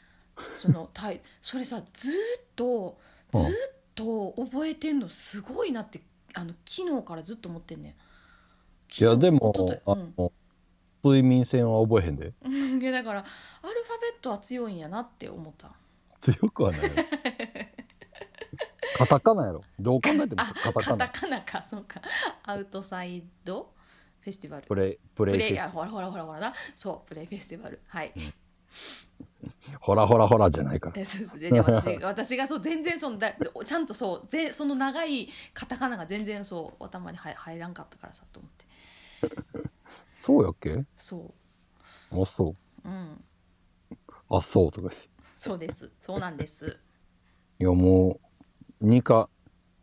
[0.55, 2.99] その タイそれさずーっと
[3.35, 3.42] うん。
[3.42, 3.57] ずーっ
[3.96, 6.01] と覚えてんのすごいなって
[6.35, 7.92] あの昨日からずっと思ってんねん。
[7.92, 10.33] いや、でも一昨日、あの、
[11.03, 12.33] 睡眠線は覚えへんで。
[12.44, 13.29] うん、いやだからアル
[13.83, 15.72] ファベットは強いんやなって思った。
[16.20, 16.83] 強くはない。
[16.83, 16.90] よ。
[18.96, 19.62] カタカナやろ。
[19.78, 21.09] どう考えてもあカタカナ。
[21.09, 21.62] カタカナか。
[21.62, 22.00] そうか。
[22.44, 23.72] アウトサイド？
[24.20, 24.66] フェスティバル。
[24.66, 25.48] プレイ、プレイフェス。
[25.48, 26.52] プレイあほらほらほらほらな。
[26.74, 27.80] そうプレイフェスティバル。
[27.87, 28.12] はい、
[29.80, 31.00] ほらほらほらじゃないから。
[31.00, 31.40] えそうそう。
[31.40, 33.32] でで私 私がそう全然そのだ
[33.64, 38.66] ちゃんとそうぜその長いカタカナが全然そう頭に入入らんかったからさと思って。
[40.20, 40.85] そうやっけ？
[40.96, 41.32] そ
[42.11, 42.54] あ、そ
[42.85, 42.88] う。
[42.88, 43.24] ううん。
[44.28, 45.09] あ、そうとかし。
[45.20, 45.88] そうです。
[46.00, 46.80] そうなんです。
[47.61, 48.18] いや、も
[48.87, 49.29] う、ニカ、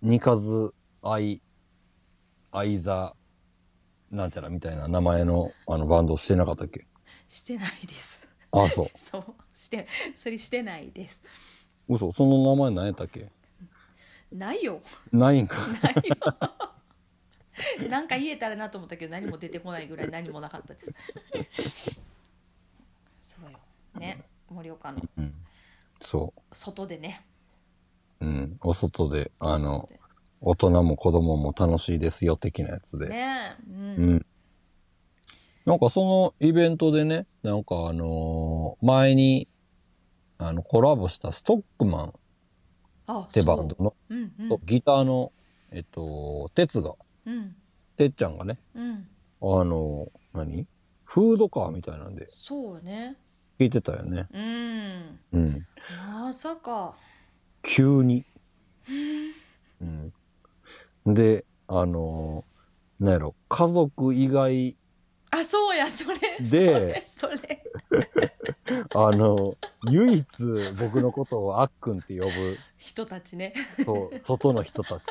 [0.02, 1.42] ニカズ、アイ、
[2.52, 3.16] アイザ、
[4.10, 6.88] なんちゃらみたいな名前のあのバンドしてなかったっけ？
[7.28, 8.30] してないです。
[8.52, 8.86] あ、そう。
[8.96, 9.24] そう。
[9.54, 11.22] してそれしてないです。
[11.90, 13.30] 嘘、その名前何やったっけ？
[14.32, 14.82] ないよ。
[15.12, 15.58] ないんか。
[15.68, 16.16] ないよ。
[17.90, 22.02] なんか言えたらなと思ったけど何も出てこないぐらい何もなかったです。
[23.22, 23.60] そうよ。
[24.00, 24.24] ね。
[24.50, 25.02] 盛岡の。
[25.18, 25.34] うん。
[26.02, 27.26] そ外でね
[28.24, 28.30] う。
[28.30, 28.58] うん。
[28.62, 29.90] お外で、あの
[30.42, 33.10] 大人も子供も楽しいですよ的なやつで。
[33.10, 34.26] ねう、うんん。
[35.66, 39.48] なんかそのイベントでね、なんかあのー前に、
[40.38, 42.12] あの、コラボしたストックマンっ
[43.08, 45.32] あてバンドの、そううんとギターの、
[45.72, 47.56] えっと、哲が、うん
[47.96, 49.08] てっちゃんがね、うん
[49.42, 50.68] あのー何？
[51.06, 53.16] フードカーみたいなんでそうね
[53.60, 54.28] 聞いてたよね。
[54.34, 55.68] うんうん。
[56.12, 56.96] まさか
[57.64, 58.26] 急に。
[59.82, 61.14] うん。
[61.14, 62.54] で、あのー
[63.04, 64.78] なんやろ、家族以外、
[65.32, 67.64] あそうやそれでそれそれ
[68.94, 69.58] あの、
[69.90, 70.26] 唯一
[70.80, 75.04] 僕のことをあっくんって呼ぶ、人たちねそう、外の人たち。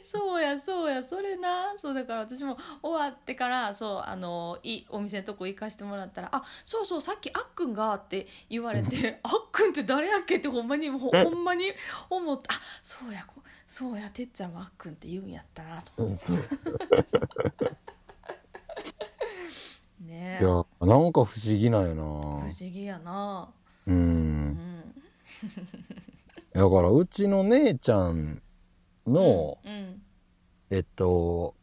[0.04, 1.76] そうやそうやそれな。
[1.76, 11.72] そうだから私も終わってからそうあのいいお店のとこ行かしてもらったら「あそうそうさっきあっくんが」って言われて「あっくんって誰やっけ?」ってほんまにほほんまに
[12.08, 15.62] 思って「あそうやこそうやてっちゃんはあっくんって言うんやった。
[15.62, 16.32] な」と思ってさ
[20.00, 20.44] ねえ。
[20.44, 22.02] いや、なんか不思議なんやな。
[22.02, 23.48] 不思議やな。
[23.86, 23.92] う。
[23.92, 24.94] うんん。
[26.52, 28.42] だから、うちの姉ちゃん
[29.10, 30.02] の、うん
[30.70, 31.56] えっと、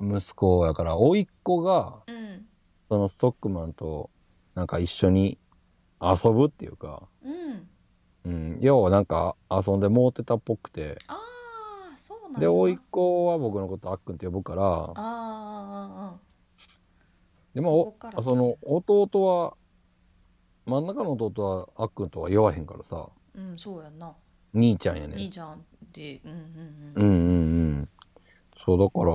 [0.00, 2.46] 息子やから、甥っ子が、うん。
[2.88, 4.10] そのストックマンと、
[4.54, 5.38] なんか一緒に
[6.00, 7.68] 遊ぶっていうか、うん。
[8.24, 11.18] うん、要はなんか遊んでもうてたっぽくて、あ
[11.94, 16.14] あそうなんだで、甥っ子は僕のことあっくんって呼ぶから、ああ
[17.54, 19.54] でも、そその弟は、
[20.66, 24.12] 真ん中の弟はあっくんとは言わへんからさ、うんそうやんな
[24.54, 27.88] 兄ちゃんやね兄ちゃんでうんうんううんんうんうん。
[28.64, 29.12] そう、だから、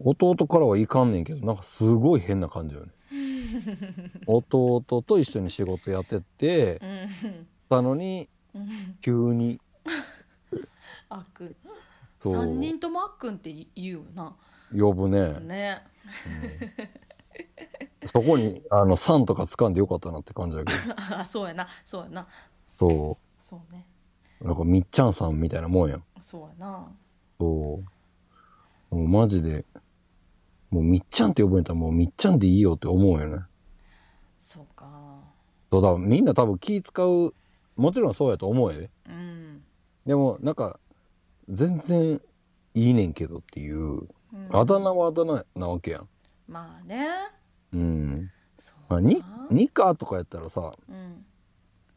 [0.00, 2.92] 弟からはいかんねんけど、なんかすごい変な感じよね。
[4.26, 7.46] 弟と一緒に仕事やってて、うん。
[7.68, 8.68] たのに、うん
[9.00, 9.60] 急に、
[11.08, 11.56] あっくん
[12.22, 12.32] そう。
[12.34, 14.34] 三人ともあっくんって言うよな。
[14.76, 15.38] 呼ぶね。
[15.40, 15.82] ね。
[18.06, 20.94] そこに、あの、3とか掴んでよかったなって感じだけど。
[21.18, 22.26] あそうやなそうやな。
[22.78, 23.86] そそうね。
[23.90, 23.93] う。
[24.44, 26.04] なんか、みっちゃんさんみたいなもんやん。
[26.20, 26.86] そうやな
[27.38, 27.80] そ
[28.92, 28.94] う。
[28.94, 29.64] もうマジで、
[30.70, 33.42] もうみっちゃんって呼ぶんやったらもうみっちゃんでいいよって思うよね。
[34.38, 34.86] そうか
[35.72, 37.34] そうだ、みんな多分気使う、
[37.76, 38.90] もちろんそうやと思うよね。
[39.08, 39.62] うん、
[40.06, 40.78] でも、なんか、
[41.48, 42.20] 全然
[42.74, 44.08] いいねんけどっていう、うん
[44.52, 46.08] あだ名はあだ名なわけやん。
[46.48, 47.06] まあね
[47.72, 48.30] うん。
[48.58, 51.24] そうまあ、にな、ニカとかやったらさ、うん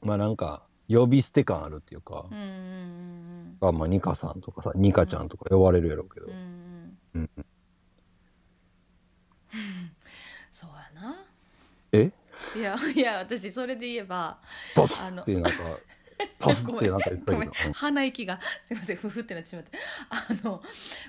[0.01, 6.27] まあなんか、呼び捨て感あるっていうかう、んうんあまあニカさんとかさ、ニカちゃんとか呼ばれるやろうけど。
[6.27, 7.29] うんうんう、ん。
[7.37, 7.45] うん
[10.51, 11.15] そうやな。
[11.91, 12.11] え？
[12.55, 14.37] いやいや私それで言えば
[14.75, 15.49] パスってなんか、
[16.39, 17.73] パスってなんか言ってたけど。
[17.73, 19.77] 鼻息がすいませんふふってなってしまって。
[20.09, 20.61] あの、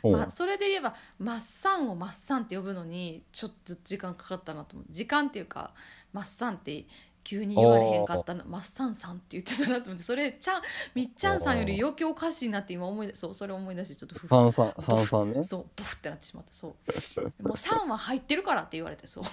[0.05, 0.09] う。
[0.09, 4.87] んまあ、それで言えば「マッサン」を「マッサン」って呼ぶのにちょっと時間かかったなと思う。
[4.91, 5.75] 時間っていうか
[6.13, 6.87] 「マッサン」って
[7.25, 10.03] 急に言われへんかったの「マッサンさん」って言ってたなと思って。
[10.03, 10.63] それちゃん
[10.95, 14.29] みっちゃんさんより余計おかしいなって今思い出そうそれ思い出してちょっとふふ。
[14.29, 15.43] 三三、三三ね。
[15.43, 16.53] そうボフってなってしまった。
[16.53, 16.69] そ
[17.17, 17.43] う。
[17.43, 19.25] もう「さん」は入ってるからって言われてそう。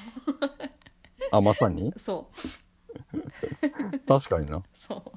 [1.32, 1.94] あ、まさに？
[1.96, 2.38] そう。
[4.08, 4.64] 確かにな。
[4.74, 5.12] そう。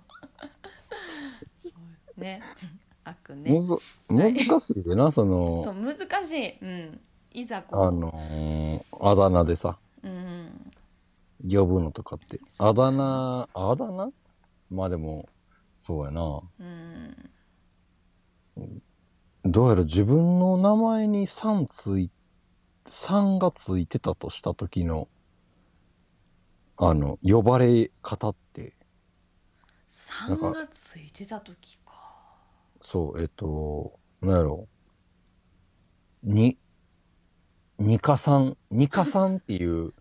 [1.59, 1.71] そ
[2.17, 2.43] うね。
[3.05, 3.51] あっくんね。
[3.51, 3.75] むず、
[4.09, 5.63] 難しいでな、その。
[5.63, 6.59] そ、う難しい。
[6.61, 7.01] うん。
[7.33, 7.87] いざこう。
[7.87, 10.73] あのー、あだ名でさ、うん
[11.43, 12.41] 呼ぶのとかって。
[12.47, 14.13] そうあだ名、あだ名？
[14.71, 15.29] まあでも、
[15.81, 16.43] そうやな。
[16.61, 17.31] うん
[19.45, 22.11] どうやら自分の名前に「さん」つい、
[22.89, 25.09] さんがついてたとした時の、
[26.77, 28.77] あの、呼ばれ方って、
[29.89, 32.37] 3がついてた時か
[32.83, 34.69] そう、えっと、なんやろ。
[36.23, 36.59] に、
[37.79, 39.95] ニカさん、ニカさんっていう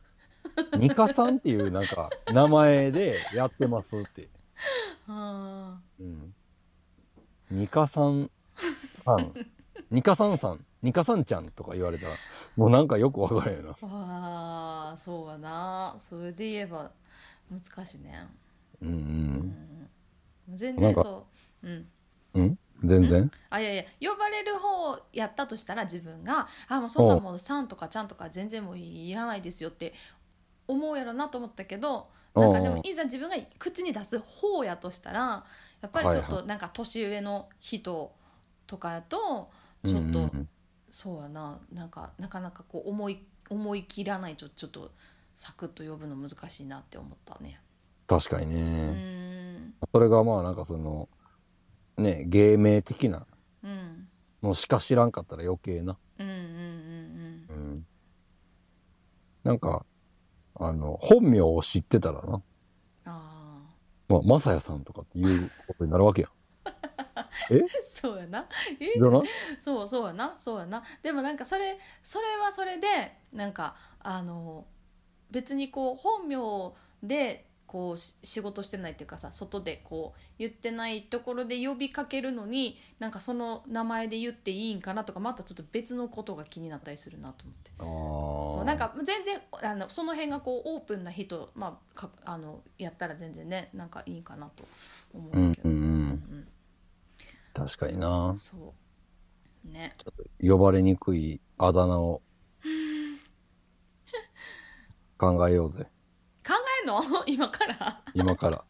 [0.77, 4.27] ニカさんっていうなんか名前でやってますって。
[5.07, 6.33] あうん。
[7.51, 8.29] ニカさん
[9.05, 9.33] さん。
[9.91, 10.65] ニカさんさん。
[10.81, 12.13] ニカさんちゃんとか言われたら、
[12.55, 13.71] もうなんかよくわからんよな。
[13.71, 16.91] ーあーそうやなそれで言えば
[17.49, 18.27] 難しいね
[18.81, 18.91] うんう。
[18.91, 19.03] うん
[19.39, 19.89] ん
[20.55, 21.27] 全なんか然そ
[21.63, 21.87] ううん
[22.35, 22.59] うん？
[22.83, 23.31] 全然？
[23.49, 29.93] あいやいや呼ばれる方やったとしたら自分が「あもうそんなもうさんとかちゃんとか全然もういらないですよ」って
[30.67, 35.45] 思うやろなと思ったけどなんかでもいざ自分が口に出す方やとしたら
[35.81, 38.13] やっぱりちょっはいとなんか年上の人
[38.67, 39.49] とかやと
[39.85, 40.31] ちょっと
[40.91, 44.91] そうやななんかなかなかこう思い思い切らないとちょっと
[45.33, 47.61] サクッと呼ぶの難しいなって思ったね。
[48.07, 48.91] 確かにうね。
[48.91, 51.09] んそれがまあなんかその、
[51.97, 53.25] ね、芸名的な
[53.63, 54.07] うん
[54.41, 55.97] のしか知らんかったら余計な。
[56.19, 57.87] うんうんうんうんうん。
[59.43, 59.85] なんか、
[60.59, 62.33] あの、本名を知ってたらな。
[62.33, 62.41] あ
[63.05, 63.57] あ
[64.07, 66.31] まあ、まさやさんとかっていうことになるわけやん。
[67.85, 68.47] そうやな。
[68.79, 68.93] え？
[68.93, 69.21] じゃな
[69.59, 70.33] そうそうやな。
[70.37, 70.83] そうやな。
[71.01, 72.87] でもなんかそれそれはそれで
[73.31, 74.65] なんかあの
[75.31, 87.71] 別にこう本名でこうし仕事してないっていうかさ外でこう言ってないところで呼びかけるのになんかその名前で言っていいんかなとかまたちょっと別のことが気になったりするなと思って
[88.55, 94.63] そうなんか全然あのその辺がこうオープンな人、まあ、かあのやったら全然ねなんかいいかなと
[95.13, 95.81] 思うんうけど、うんうん。
[95.81, 96.47] うん
[97.53, 98.35] 確かにな。
[98.37, 98.75] そ
[99.65, 102.21] うねちょっと呼ばれにくいあだ名を
[105.17, 105.87] 考えようぜ。
[106.87, 107.03] の？
[107.27, 108.01] 今から？
[108.13, 108.63] 今から。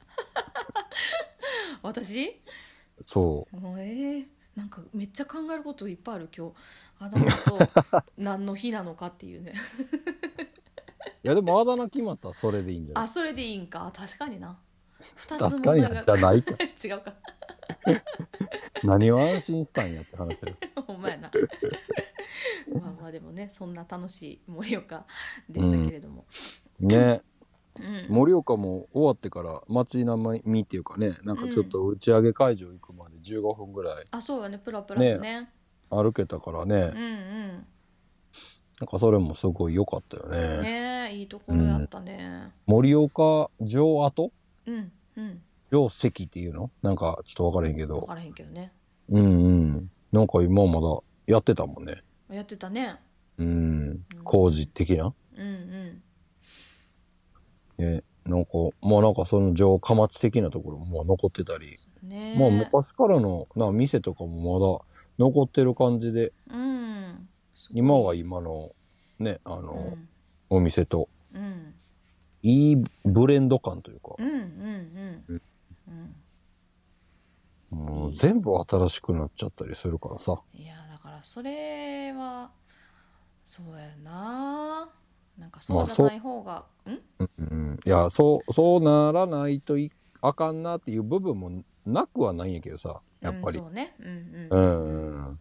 [1.83, 2.41] 私？
[3.05, 3.57] そう。
[3.79, 4.17] え。
[4.19, 4.25] ー、
[4.55, 6.53] なんかめっちゃ考えることいっぱいある今日。
[6.99, 7.59] あだ名と
[8.17, 9.53] 何の日なのかっていうね。
[11.23, 12.29] いやでもあだ名決まった？
[12.29, 13.03] らそれでいいんじゃない？
[13.05, 13.91] あそれでいいんか。
[13.95, 14.59] 確かにな。
[14.99, 16.55] 2つ問題がじゃないか。
[16.83, 17.13] 違うか。
[18.83, 20.55] 何を安心したんやって話だよ。
[20.87, 21.31] ほんまやな。
[22.73, 25.05] まあまあでもねそんな楽しい盛岡
[25.49, 26.25] でしたけれども、
[26.79, 27.21] ね。
[27.79, 28.15] うん。
[28.15, 34.57] 盛岡も終わってから街並みっていうかねなんかちょっと打ち上げ会場行くまで15分ぐらいあそうやね。
[34.57, 35.49] プラプラとね。
[35.89, 37.65] 歩けたからね、うんうん。
[38.79, 40.61] なんかそれもすごい良かったよね。
[40.61, 42.51] ねえいいところやったね。
[42.65, 44.31] 盛岡城跡？
[44.65, 45.41] うんうん。
[45.69, 46.71] 城跡っていうの？
[46.81, 48.01] なんかちょっと分からへんけど。
[48.01, 48.73] 分からへんけどね。
[49.09, 49.27] うんう
[49.77, 49.91] ん。
[50.11, 52.03] なんか今まだやってたもんね。
[52.29, 52.97] やってたね。
[53.37, 54.05] うん。
[54.25, 55.13] 工事的な？
[55.37, 56.01] うんうん
[57.77, 62.33] ねなんかまあなんかその城下町的なところもまあ残ってたり、ね。
[62.35, 66.33] えまあ昔からのな店とかもまだ残ってる感じで。
[66.49, 67.29] うん。
[67.71, 68.71] 今は今の
[69.19, 70.09] ねあの、うん。
[70.49, 71.09] お店と。
[71.33, 71.73] うん。
[72.43, 75.41] いいブレンド感というか、うんうんうん。
[75.87, 76.15] うん。
[77.69, 82.51] もう全部新しくなっちゃったりするからさいやだからそれは
[83.43, 84.89] そうやな
[85.37, 86.89] なんかそうじゃない方が、ん？
[87.19, 93.59] うんうんいやそうそうならないといあかんなっていう部分もなくはないんやけどさやっぱり。
[93.59, 93.95] うん、そうね。
[93.99, 95.39] うんううんん、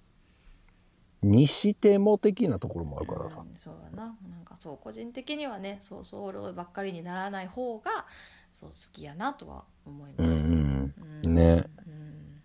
[1.23, 4.17] うん、にしても的なところもあるからさ、うんそうやな。
[4.29, 8.07] なんかそう個人的にはねそうソウルばっかりにならない方が
[8.53, 10.95] そう好きやなとは思いうんます、うん。
[11.25, 11.35] うん。
[11.35, 11.65] ね。
[11.87, 12.43] うん。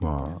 [0.00, 0.40] ま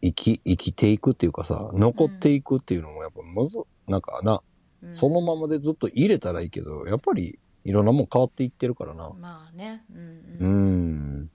[0.00, 3.58] 生き生きていくっていうかさ残っていくっていうのもやっぱむず
[3.88, 4.42] なんかな、
[4.82, 4.94] うん。
[4.94, 9.10] そのままでずっと入れたらいいけどやっぱりいろんなもん変わっていってるからな。
[9.10, 9.84] まあね。
[9.92, 10.02] うんう
[10.40, 11.30] うん。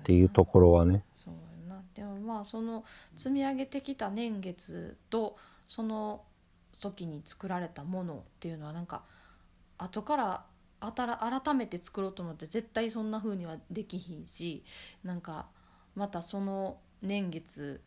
[0.00, 1.04] っていうところはね。
[1.14, 1.34] そう
[1.68, 1.82] やな。
[1.94, 2.84] でもまあその
[3.16, 6.22] 積み上げてきた年月とその
[6.80, 9.02] 時に作られたものっていうのはなんか
[9.78, 10.44] 後から
[10.80, 14.64] あたら改めて作ろうと思って絶対そんな風にはできひんし
[15.02, 15.48] なんか
[15.94, 17.80] またその年月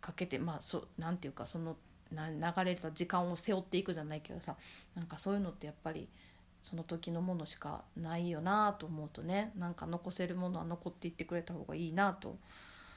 [0.00, 1.76] かけてまあそなんていうかそのな
[2.12, 4.56] 流れた時間を背負っていくじゃないけどさ
[4.94, 6.08] なんかそういうのってやっぱり
[6.62, 12.36] その時のものしかないよなと思うとねなんか残せるものは残っていってくれた方がいいなと。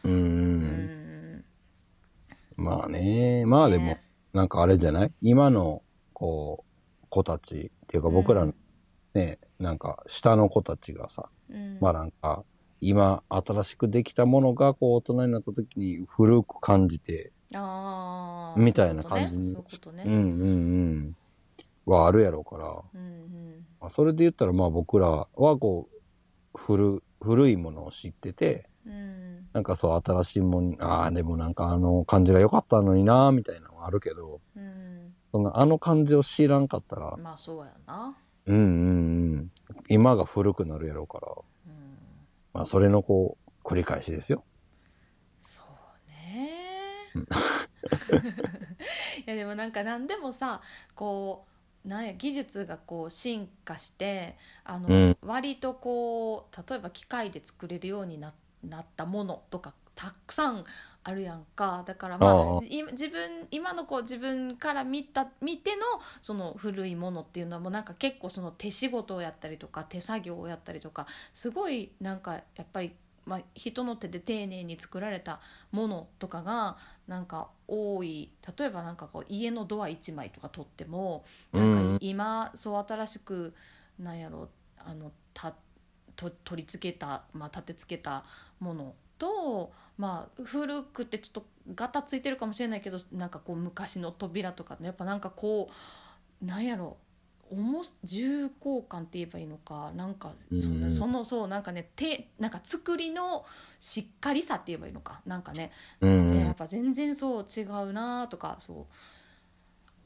[0.04, 1.46] うんうん。
[2.58, 3.44] まあね。
[3.46, 4.04] まあでも、ね。
[4.34, 5.12] なんかあれじゃない？
[5.22, 5.82] 今の
[6.14, 6.64] こ
[7.04, 8.54] う子たちっていうか僕らの
[9.16, 11.80] ね、なんか下の子たちがさ、うん。
[11.82, 12.44] まあなんか
[12.82, 18.60] 今新しくできたものがこう大人になった時に古く感じてあー。
[18.62, 19.56] みたいな感じに。
[21.86, 23.66] はあるやろうから、うんうん。
[23.80, 35.14] まあ、それで言ったらまあ僕らはこう古古いものを知っててうんなんかそう新しいもんああでもなんかあの感じが良かったのになみたいなのはあるけどうん。
[35.36, 38.18] そのあの感じを知らんかったら、まあそうやな。
[38.46, 38.66] うんうんう
[39.38, 39.52] ん。
[39.90, 41.28] 今が古くなるやろうから、
[41.68, 41.98] うん。
[42.54, 44.46] まあそれのこう、繰り返しですよ。
[45.42, 46.52] そうね。
[47.16, 47.28] うん
[49.26, 50.62] いやでもなんか何でもさ
[50.96, 51.46] こ
[51.86, 55.18] うなんや技術がこう進化してあの、うん。
[55.22, 60.64] 割とこう例えば機械で作れるようにななったものとかたくさん
[61.04, 61.84] あるやんか。
[61.86, 65.84] だからまあ自分今のこう自分から見た見ての
[66.22, 72.94] その古いものっていうのはもうなんか結構その手仕事をやったりとか手作業をやったりとかすごいなんかやっぱり、
[73.26, 75.40] まあ、人の手で丁寧に作られた
[75.72, 78.32] ものとかがなんか多い。
[78.58, 83.54] 例えばなんかこう家のドア1枚とか取ってもなんかうん今そう新しく
[84.00, 85.54] なんやろあのた
[86.16, 88.24] と取り付けた、まあ、立て付けた
[88.60, 95.70] ものと、まあ、古くてちょっとガタついてるかもしれないけどなんかこう昔の扉とかやっぱなんかこ
[96.42, 96.98] うなんやろ
[97.52, 100.82] 重す重厚感って言えばいいのかなんかそうん。
[100.82, 103.46] のそのそうなんかね手なんか作りの
[103.80, 105.22] しっかりさって言えばいいのか。
[105.26, 108.88] なんかねやっぱ全然そう違うなとかそ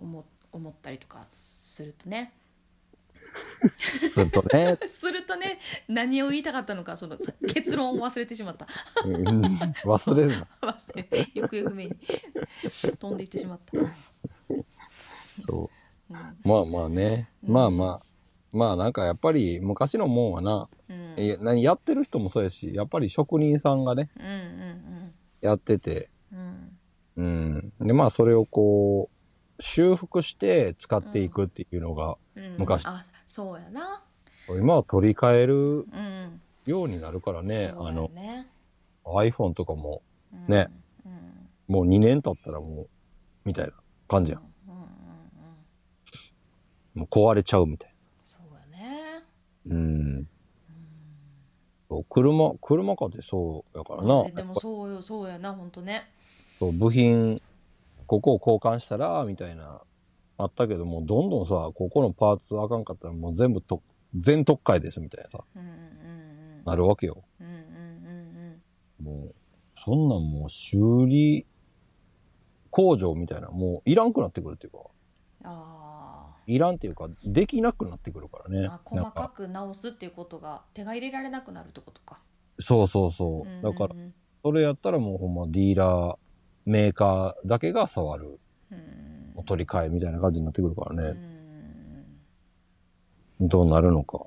[0.01, 2.33] う思思ったりとかするとね。
[4.11, 7.15] するとね、 するとね何を言いたかったのかその
[7.47, 8.67] 結論を忘れてしまった。
[9.05, 9.41] うん。
[9.85, 10.47] 忘れるな。
[10.61, 11.95] 忘れ行方不明に
[12.99, 13.73] 飛んでいってしまった、
[15.45, 15.78] そう。
[16.09, 16.17] うん。
[16.43, 17.29] まあまあね。
[17.43, 17.53] うん。
[17.53, 18.09] まあまあ。
[18.51, 26.77] まあなんかやっぱり昔のもんはな、うん、いや何やってる人もそうやし、やっぱり職人さんがね、うんうんやってて、うん。
[27.17, 27.71] うん。
[27.79, 27.87] うん。
[27.87, 29.09] でまあそれをこ
[29.59, 32.55] う、修復して使っていくっていうのが、うん。
[32.57, 32.85] 昔。
[32.87, 34.03] あそうやな。
[34.49, 36.41] 今は取り替えるうん。
[36.65, 38.47] ようになるからね、あのね
[39.05, 40.01] iPhone とかも
[40.33, 40.53] うん。
[40.53, 40.67] ね
[41.05, 41.49] うん。
[41.67, 42.89] もう2年経ったらもう、
[43.45, 43.73] みたいな
[44.07, 44.48] 感じやん。
[46.95, 49.23] うんうんうんうんもう壊れちゃうみたいそうやね。
[49.65, 49.75] な。
[49.75, 49.81] うん。
[49.81, 49.85] う
[50.21, 50.27] ん
[51.89, 54.19] そう車、車かってそうやからな。
[54.21, 56.07] あでもそうよそうやな本当ね。
[56.59, 57.41] そう部品、
[58.05, 59.81] ここを交換したら、みたいな、
[60.37, 63.81] あったけども、どんどんさ、ここのパーツあかんかったらもう全部と、
[64.15, 67.23] 全特解ですみたいなさ、うんうんうんなるわけよ。
[67.39, 68.61] うんうんうん
[69.05, 69.35] もう、
[69.83, 71.47] そんなんもう修理
[72.69, 74.79] 工場みたいな、もういらんくなってくるっていうか、
[75.43, 75.98] あ
[76.49, 78.67] いらんっていうか、できなくなってくるからね。
[78.67, 82.19] ーあ細かく直すっていうことが手が入れられなくなるってことか。
[82.57, 83.63] そうそうそう。
[83.63, 83.95] だから、
[84.41, 86.17] それやったらもうほんまディーラー、
[86.65, 88.39] メーカーだけが触る、
[88.71, 91.19] う取り替えみたいな感じになってくるからうん。
[91.19, 91.29] ね。
[93.41, 94.19] どうなるのか、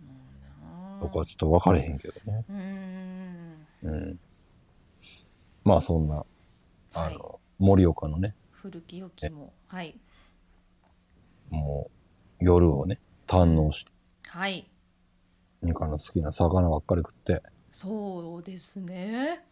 [0.00, 2.44] うんとかちょっと分かれへんけどね。
[2.48, 3.66] うん。
[3.82, 4.18] うん。
[5.62, 6.24] まあそんな、
[6.94, 7.14] あはい。
[7.14, 9.52] の、盛岡のね、古き良きも。
[9.66, 9.94] はい
[11.50, 11.90] も
[12.40, 13.92] う夜をね、堪能して、
[14.28, 14.68] はい。
[15.62, 17.42] ニカの好きな魚ばっかり食って。
[17.70, 19.44] そうですね。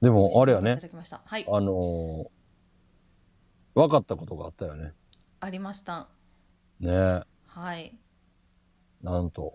[0.00, 1.46] でもあれや美味しいものいたね、はい。
[1.48, 2.28] あのー
[3.74, 4.92] 分かったことがあったよね。
[5.38, 6.08] ありました。
[6.80, 7.22] ね。
[7.46, 7.96] はい。
[9.02, 9.54] なんと、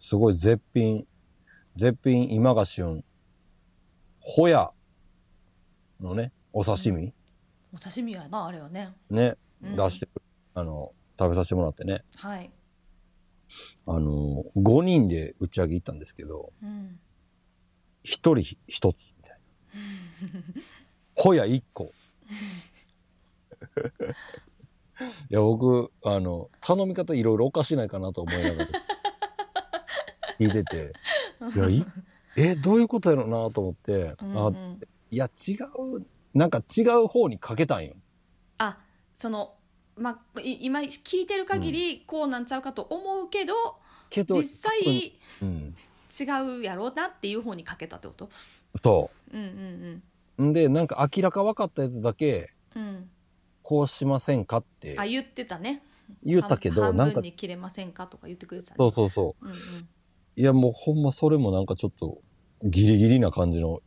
[0.00, 1.06] すごい絶品、
[1.74, 3.02] 絶品今が旬、
[4.20, 4.70] ホヤ
[6.00, 7.14] のね、お刺身、
[7.74, 8.92] お刺身やなあれはね。
[9.10, 9.76] ね、うん。
[9.76, 10.21] 出してくる、
[10.54, 12.50] あの、食べさせてもらってね、はい
[13.86, 16.98] あのー、5人で打ち上げ行ったんですけど、うん
[18.04, 18.34] 1人
[18.68, 19.38] 1つ、みたい
[20.34, 20.62] な。
[21.14, 21.92] ホヤ1個。
[25.30, 28.70] いや、僕、あの、頼み方いろいろおかしないかなと思いながら、
[30.38, 30.92] 聞いてて、
[31.54, 31.86] いや、い、
[32.36, 37.94] え、どういうことやろうなと思って、あ、うんうんいや、違う、なんか違う方にかけたんよ。
[38.58, 38.78] あ
[39.12, 39.54] その
[39.96, 43.54] まあい今聞いてる限りこうなんちゃうかと思うけど、
[44.10, 45.74] けど、実際うん。
[46.20, 46.24] 違
[46.58, 48.28] うやろうなっていう方にかけたってこと？
[48.82, 50.02] そうんうん
[50.38, 50.44] う。
[50.44, 53.10] んで、なんか明らか分かったやつだけ、うんうん
[53.64, 55.84] こうしませんかってあ言ってたね
[56.24, 59.44] 言ったけど、半なんか半分、に切れませんかとか言ってくれてたねそうそうそう。
[59.46, 59.56] うんうん
[60.34, 62.18] いや、もうほんまそれもなんかちょっと
[62.64, 63.80] ギリギリな感じの、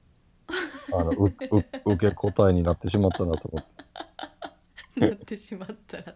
[0.94, 3.84] あの、う、う、受け答えになってしまったなと思って。
[5.00, 6.16] なってしまったらとか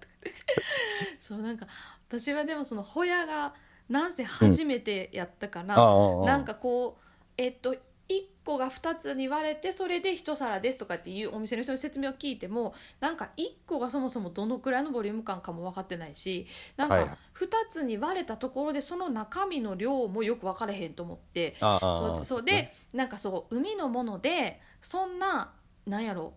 [1.19, 1.67] そうなんか
[2.07, 3.53] 私はでもそのホヤが
[3.89, 7.03] なんせ初めてやったから、ああああなんかこう
[7.37, 7.75] えっと
[8.09, 16.95] 1個が2つに割れてそれで1皿ですとかっていうお店の人の説明を聞いてもなんか1個がそもそもどのくらいのボリューム感かも分かってないしなんか
[17.35, 25.53] 2つに割れたところでその中身の量もよく分からへんと思ってそうあそうで、なんかそう海のものでそんな
[25.85, 26.33] なんやろ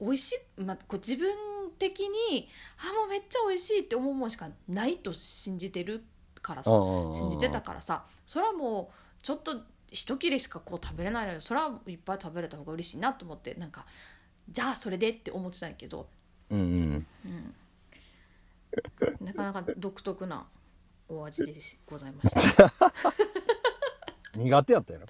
[0.00, 1.28] 美味しい、まあ、こう自分
[1.80, 6.04] 的にあもうめっちゃ美味しいって思うもんしかないと信じてる
[6.42, 9.52] からさ信信じてたからさそれはもうちょっと
[9.90, 11.40] 一切れしかこう食べれないのよ。
[11.40, 13.84] それはいっぱい食べれた方が嬉しいなと思ってなんか
[14.48, 16.06] じゃあそれでって思ってたんやけど、
[16.50, 17.06] うんうん。
[17.24, 20.46] うん、なかなか独特な
[21.08, 21.54] お味で
[21.86, 22.72] ございました
[24.34, 25.06] 苦手やったやろ。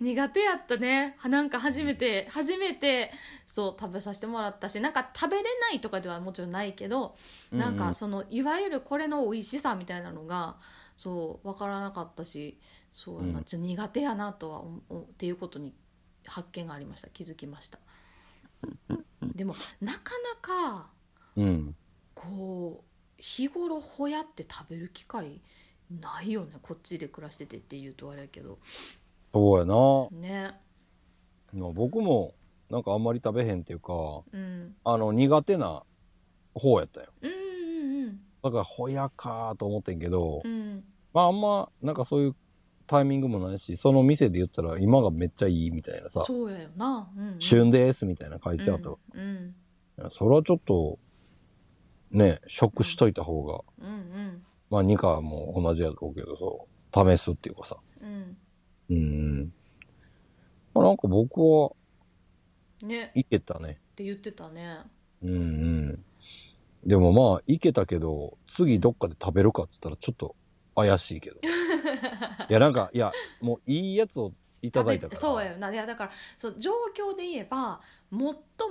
[0.00, 1.14] 苦手やったね。
[1.18, 3.12] はなんか初めて初めて
[3.46, 7.16] そう食べさせてもらったしなんか食べれないとかではもちろんないけど、
[7.52, 10.56] なんかそのいわゆるこれの美味しさみたいなのが
[10.96, 12.58] そう分からなかったし
[12.92, 15.74] そうやな、うん苦手やなとは思うっていうことに
[16.26, 17.08] 発見がありました。
[17.10, 17.78] 気づきました。
[19.22, 20.90] でもなかなか
[21.36, 21.76] うん。
[22.14, 22.84] こう
[23.16, 25.40] 日頃ほやって食べる機会
[25.90, 28.58] ないよねこっちで暮らしててって言うとあれやけど。
[29.32, 30.08] そうやな。
[30.10, 30.54] ね。
[31.52, 32.34] まあ僕も
[32.70, 33.92] なんかあんまり食べへんっていうか
[34.32, 34.74] うん。
[34.84, 35.82] あの苦手な
[36.54, 37.08] 方やったよ。
[37.22, 40.50] うんうんだからほやかーと思ってんけど、うん。
[40.50, 42.36] うんまああんまなんかそういう
[42.86, 49.54] タイミングもないしその店で言ったら今がめっちゃいいみたいなさそうやよな、うんうん、旬ですみたいな会社だと、うん。
[49.98, 50.98] いやそれはちょっと
[52.10, 57.76] ね食しといた方が、うんうんまあニカも同じやろうけどそう試すっていうかさ。
[58.00, 58.36] うん。
[58.90, 59.52] うんうん。
[60.74, 61.72] まあなんか僕は
[62.82, 63.06] うんね。
[63.06, 63.78] っいけたね。
[63.96, 64.78] て言ってたね。
[65.22, 66.04] うんうん。
[66.86, 70.36] でもまあいけたけど次どっかで食べるかっつったらちょっと
[70.74, 71.36] 怪しいけど。
[72.48, 75.20] いやなんかいやもういいやつをいただいたから。
[75.20, 75.72] そうやよな。
[75.72, 78.20] いやだからそう状況で言えば最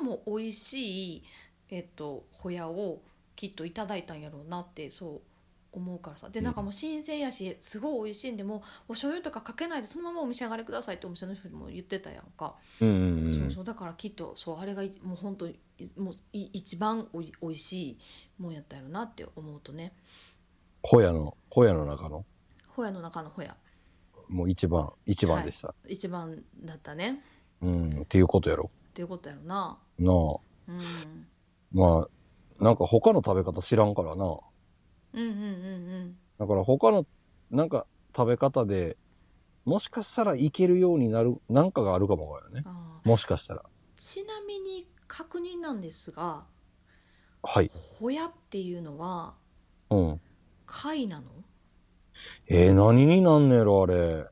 [0.03, 1.23] も美味しい
[1.69, 3.01] えっとホヤを
[3.35, 5.21] きっといただいたんやろうなってそう
[5.77, 6.29] 思うからさ。
[6.29, 13.63] でなんかもう新鮮やしすごい美味しいんでもうお醤油とかかけないでそのままお召し上がりくださいってお店の人にも言ってたやんか、うんそうそう。
[13.63, 15.59] だからきっとそうあれがいもう本当に
[15.97, 17.97] もうい一番おいおいしい
[18.39, 19.93] もんやったやろなって思うとね。
[20.83, 22.25] ホヤのホヤの中の？
[22.69, 23.55] ホヤの中のホヤ。
[24.27, 27.23] もう一番一番でした、一番だったね。
[27.61, 28.01] うん。
[28.01, 28.69] っていうことやろ。
[28.89, 29.77] っていうことやろな。
[29.99, 30.39] なあ。
[30.67, 31.27] うん。
[31.71, 32.07] ま
[32.59, 34.37] あなんか他の食べ方知らんからな
[35.13, 35.39] うんうんうんう
[36.05, 36.17] ん。
[36.37, 37.05] だから他の
[37.51, 37.85] なんか
[38.15, 38.97] 食べ方で
[39.65, 42.63] もしかしたらいけるようになるなんかがあるかもわからんよね。
[42.65, 43.09] あー。
[43.09, 43.63] もしかしたら。
[43.95, 46.45] ちなみに確認なんですが
[47.43, 47.71] はい。
[47.73, 49.35] ホヤっていうのは
[49.89, 50.21] うん。
[50.65, 51.25] 貝なの？
[52.47, 54.25] えー、何になんねやろあれ。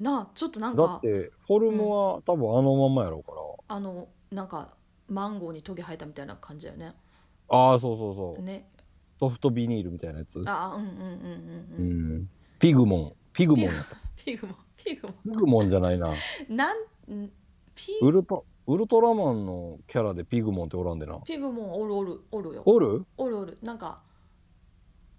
[0.00, 4.74] なあちょっとなんかだってフォルムは多分あのまんまやろうから、あのなんか
[5.08, 6.92] マンゴーにトゲ生えたみたいな感じだよね。
[7.48, 8.42] ああそうそうそう。
[8.42, 8.68] ね
[9.22, 10.42] ソフトビニールみたいなやつ。
[10.46, 11.12] ああうんうんうんうん
[11.78, 12.16] ううん。
[12.22, 13.12] んピグモン。
[13.32, 13.96] ピグモンやった。
[14.16, 14.56] ピグモン。
[14.76, 16.08] ピグモピグモンじゃないな。
[16.08, 17.30] ンなんん
[17.72, 21.20] ピウルトウルトラマンのキャラでピグモンっておらんでな。
[21.20, 22.62] ピグモンおるおるおるよ。
[22.66, 23.06] おる？
[23.16, 23.58] おるおる。
[23.62, 24.00] なんか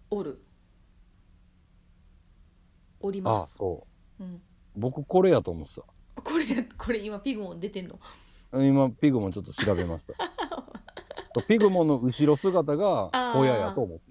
[0.10, 0.44] おる。
[3.00, 3.56] おりあます。
[3.56, 3.88] そ
[4.20, 4.24] う。
[4.24, 4.42] うん、
[4.76, 5.80] 僕これやと思って
[6.16, 6.46] これ
[6.78, 7.98] これ今ピグモン出てんの。
[8.52, 10.14] た今ピグモンちょっと調べました
[11.42, 14.04] ピグモンの後ろ姿がホヤやと思って。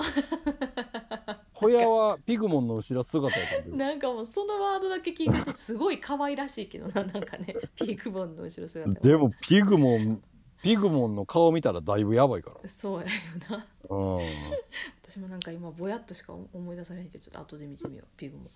[1.52, 7.54] ホヤはピグモンの後ろ姿やってなんかもうそのワードだけ聞いてるとすごい可愛らしいけどななんかね。
[7.76, 8.92] ピグモンの後ろ姿。
[8.92, 10.22] がでもピグモン
[10.62, 13.10] ピグモンの顔見たらだいぶやばいかそうやよ
[13.50, 13.56] な。
[13.58, 14.26] らうん。
[15.02, 18.50] 私もなんか今ぼやっとしか思い出さないけどちょっと後で見てみようピグモン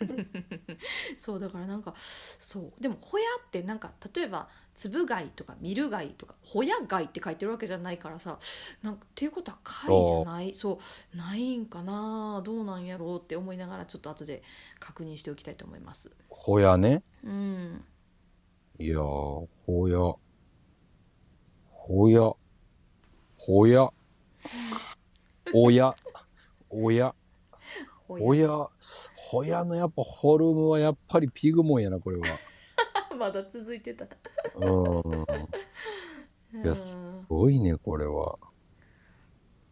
[1.16, 1.94] そうだからなんか
[2.38, 8.38] そうでもホヤってなんか例えばつぶ貝とかミル貝とかホヤ貝って書いてるわけじゃないからさ
[8.82, 10.78] なんかっていうことは貝じゃないそ
[11.14, 11.16] う。
[11.16, 14.42] ないんかなどうなんやろうって思いながらちょっと後で
[14.78, 16.10] 確認しておきたいと思います。
[16.28, 17.02] ホヤね？
[17.24, 17.84] うん。
[18.78, 20.14] いやーホヤ。
[21.70, 22.32] ホヤ。
[23.36, 23.90] ホヤ。
[25.54, 25.94] おや。
[26.68, 27.14] おや。
[28.06, 28.68] ホホヤ
[29.28, 32.26] ホヤのやっぱフォルムはやっぱりピグモンやなこれは。
[33.18, 34.06] まだ続いてた。
[34.54, 35.00] う
[36.54, 36.62] ん。
[36.62, 36.96] いやす
[37.28, 38.38] ごいねこれは。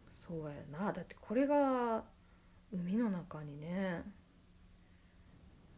[0.09, 0.91] そうやな。
[0.91, 2.03] だってこれが
[2.73, 4.03] 海の中にね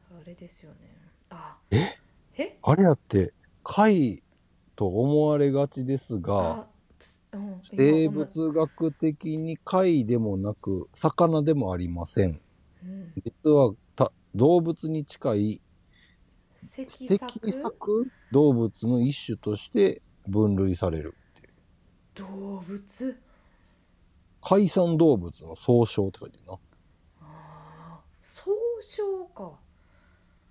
[0.10, 0.78] あれですよね。
[1.30, 2.00] あえ？
[2.36, 2.58] え？
[2.64, 4.24] あれやって貝
[4.76, 6.68] と思われがちですが
[7.32, 12.42] うん生今物学的に貝でもなく魚でもありません
[13.24, 15.62] 実はた動物に近い
[16.62, 21.16] 脊脊索索動物の一種として分類される
[22.16, 23.18] 動物？
[24.42, 26.58] 海産動物の総称って書いてるな。
[28.20, 28.52] 総
[28.82, 29.52] 称か。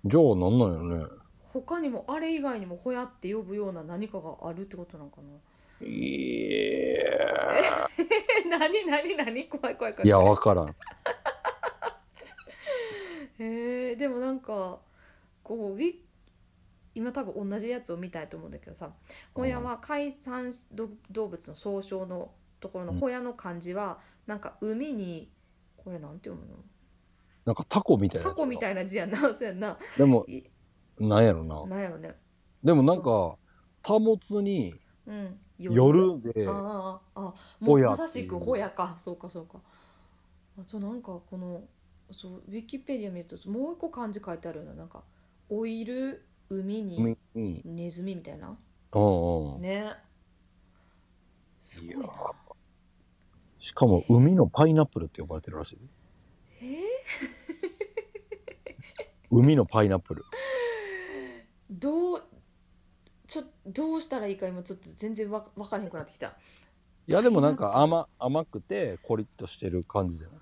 [0.05, 1.05] じゃあなんなんやろね。
[1.53, 5.87] 他にもあれ以外にもホヤって呼ぶような何かがあるってことなんかな？
[5.87, 6.49] い
[6.91, 7.87] や
[8.49, 9.47] 何何何？
[9.47, 10.07] 怖い怖い怖い。
[10.07, 10.75] いや、わからん。
[13.39, 14.79] へえでもなんか
[15.43, 15.95] こうウィ
[16.95, 18.91] 今多分同じやつを見たいと思うんだけどさ
[19.33, 22.99] ホヤは海産ど動物の総称のところのうん。
[22.99, 25.29] ホヤの漢字はなんか海に
[25.77, 26.47] これなんて読む
[27.47, 29.17] なんかタコみたいなタコみたいな字やな。
[29.33, 29.77] そうやんな。
[29.97, 30.43] でも、い
[30.99, 31.65] なんやろな。
[31.65, 32.13] なんやろね。
[32.61, 33.37] でもなんか、
[33.81, 34.75] 貨物に
[35.05, 35.39] うん。
[35.57, 38.95] 夜で、ああああもうまさしくホヤか。
[38.97, 39.61] そうかそうか。
[40.59, 41.63] あとなんかこの
[42.11, 45.03] そうウィキペディア見るともう一個漢字書いてあるよななんか
[45.49, 48.57] オイル海にネズミみたいな。
[48.93, 49.61] うんうん。
[49.61, 49.93] ね。
[51.57, 51.95] すごいな。
[51.95, 52.09] いや
[53.59, 55.79] しかも、海のパイナップルって呼ばれてるらしい。
[56.61, 56.77] えー、
[59.29, 60.23] 海のパイナップル。
[61.69, 62.23] どう
[63.27, 66.27] ちょどうしたらいいか今ちょっと全然わ分からへんくなってきた。
[67.07, 70.37] いや、でもなんか甘、甘くて、コリッとしてる感じじゃない？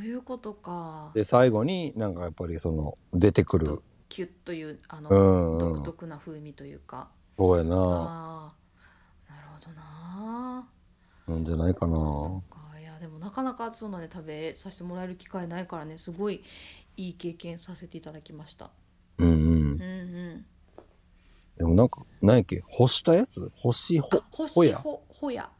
[0.00, 1.10] そういうことか。
[1.14, 3.82] で、最後になんかやっぱりその、出てくる。
[4.08, 5.58] キュッというあの、うんうん。
[5.58, 7.10] 独特な風味というか。
[7.36, 7.76] そうやな。
[7.76, 7.76] な
[9.36, 10.66] るほどな。
[11.28, 11.92] なんじゃないかな。
[11.96, 12.60] そうか。
[12.80, 15.98] いやでもなかなかそんなね食べさせてもらえる機会ないからね。
[15.98, 16.42] すごい
[16.96, 18.70] いい経験させていただきました。
[19.18, 19.34] うんうん。
[19.34, 19.82] うん。
[19.82, 19.84] う
[20.38, 20.46] ん。
[21.58, 23.52] でもなんか、なんやっけ、干したやつ？
[23.54, 24.78] 干しほあ、ほほや？
[24.78, 25.50] しほほや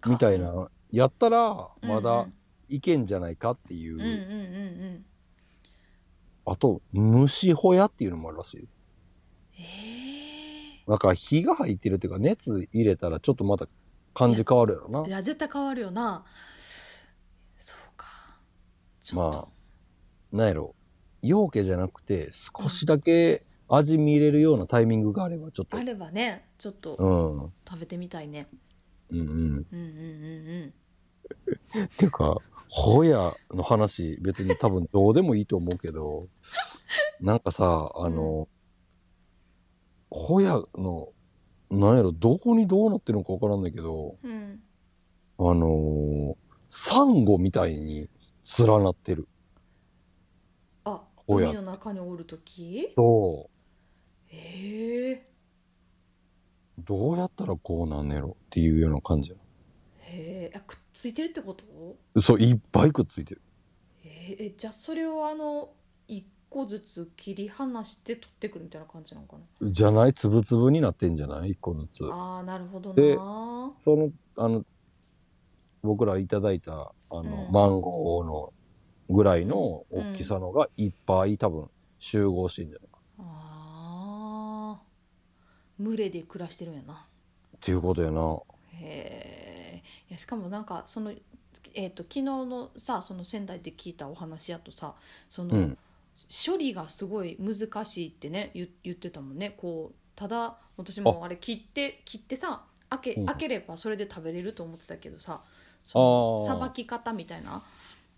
[0.00, 0.10] か。
[0.10, 2.34] みたいな、やったら、まだうん
[2.68, 3.94] いけんじゃないかっていう。
[3.94, 4.14] うんうんうんう
[4.90, 5.04] ん
[6.46, 8.68] あと、蒸しほやっていうのもあるらしい。
[9.58, 9.64] ええ
[10.86, 13.66] だから火が入ってるっていうか、熱入れたらちょっとまた
[14.12, 15.06] 感じ変わるやろな。
[15.06, 16.22] いや絶対変わるよな
[17.56, 18.06] そうか
[19.00, 19.48] ちょっと、
[20.32, 20.74] まなんやろ。
[21.22, 25.78] 陽気じゃなくて、少しだけ味見入れるようなタイミングがあれば、ちょっと。
[25.78, 27.42] あればねちょっとうん。
[27.44, 28.48] うん食べてみたいね
[29.10, 29.20] うん。
[29.20, 29.78] うんうんう
[31.80, 32.36] んっ ていうか、
[32.76, 36.26] ホヤの話、別に多分どうでもいいと思うけど、
[37.22, 38.48] なんかさ、あの、
[40.10, 41.12] ホヤの、
[41.70, 44.30] なんやろ、どこにどうなってるのかわからんないけど、うん。
[44.30, 44.62] うん
[45.36, 46.36] あのー
[46.68, 48.08] サンゴみたいに
[48.58, 49.28] 連なってる。
[50.84, 53.48] あ海の中におるときと、
[54.26, 55.30] へえ。
[56.80, 59.36] どうやったらこうなんねやろっていうような感じや
[60.14, 61.54] へえくっついてるってこ
[62.14, 62.20] と？
[62.20, 63.42] そう、いっぱいくっついてる。
[64.04, 65.70] えじゃあそれをあの
[66.08, 69.70] 一個ずつ切り離して取ってくるみたいな感じなのかな？
[69.70, 70.14] じゃない？
[70.14, 71.50] つぶつぶになってんじゃない？
[71.50, 72.04] 一個ずつ。
[72.10, 74.64] ああなるほどでなその、あの、
[75.82, 77.52] 僕らいただいた、あの、うん。
[77.52, 78.52] マンゴーの
[79.10, 85.84] ぐらいの大きさのがいっぱい多分集合してんじゃないかあー。
[85.84, 86.94] 群れで暮らしてるんやな。
[86.94, 88.38] っていうことやな。
[88.80, 89.53] へえい
[90.14, 91.12] やしかもなんかその、
[91.74, 94.94] えー、と昨日のさその仙台で聞いたお話やとさ
[95.28, 95.78] その、うん。
[96.46, 105.40] 処理がすごい難しいってね言言ってたもんねこうただ私もあれ切って切ってさ開けうん開ければそれで食べれると思ってたけどさ
[105.82, 107.60] さばき方みたいな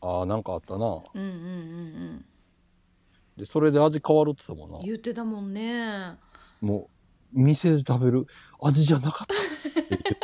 [0.00, 0.86] ああ、なんかあったな。
[0.86, 1.30] うんうんうんう
[2.14, 2.24] ん
[3.36, 4.86] で、それで味変わるって言ってたもんな。
[4.86, 6.16] 言ってたもんね
[6.62, 6.88] も
[7.34, 8.26] う、店で食べる
[8.62, 10.15] 味じゃなかったって言って。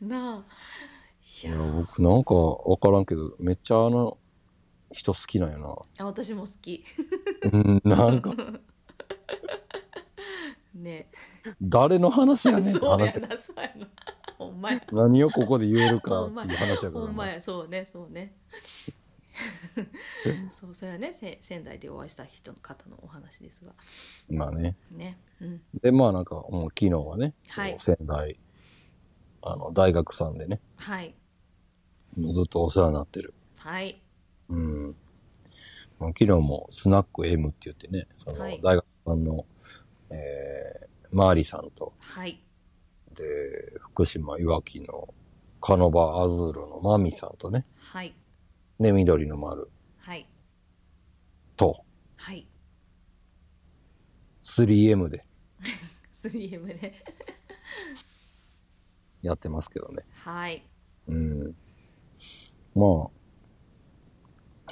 [0.00, 0.38] な。
[0.38, 0.44] あ
[1.44, 1.54] いや。
[1.54, 4.18] いや、僕なんかわからんけど、めっちゃあの
[4.92, 5.76] 人好きなんやな。
[5.98, 6.84] あ私も好き。
[7.52, 8.34] うん、なんか、
[10.74, 11.10] ね。
[11.60, 13.20] 誰の話やねんってそうや話。
[13.20, 13.88] なそうやな。
[14.38, 17.00] ほんまや 何をここで言えるかっていう話やからな。
[17.00, 18.36] ほんまやそうねそうね。
[20.50, 23.72] そう それはねせ仙台でお会いした人の方のお話ですが。
[24.28, 24.76] まあね。
[24.90, 25.62] ねうん。
[25.80, 27.78] で、まあなんか、もう昨日はね、はい。
[27.78, 28.38] 仙台、
[29.42, 31.14] あの、大学さんでね、はい。
[32.16, 33.34] ずっとお世話になってる。
[33.58, 34.02] はい。
[34.48, 34.96] うん。
[35.98, 38.60] まあ昨日もスナック M って言ってね、そのはい。
[38.62, 39.44] 大学さんの、
[40.10, 42.42] えー、マーリさんと、はい。
[43.14, 43.24] で、
[43.80, 45.12] 福島いわきの
[45.60, 48.14] カノバアズールのマミさんとね、はい。
[48.78, 49.68] で、緑の丸。
[49.98, 50.26] はい。
[51.56, 51.84] と、
[52.16, 52.46] はい。
[54.44, 55.24] 3M で。
[56.14, 56.94] 3M ね
[59.22, 60.04] やってますけどね。
[60.24, 60.66] はい
[61.08, 61.54] うん。
[62.74, 63.08] ま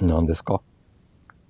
[0.01, 0.61] あ、何ですか？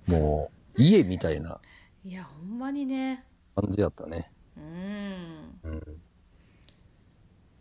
[0.07, 1.59] もう、家みたいな
[2.03, 3.25] いやほんまにね
[3.55, 4.31] 感じやったね。
[4.55, 6.01] うんうん。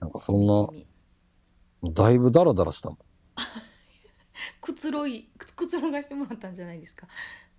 [0.01, 0.69] なんかそんな
[1.93, 2.99] だいぶダラダラしたもん。
[4.61, 7.07] くつろいくくつろがしてもらったんじゃないですか？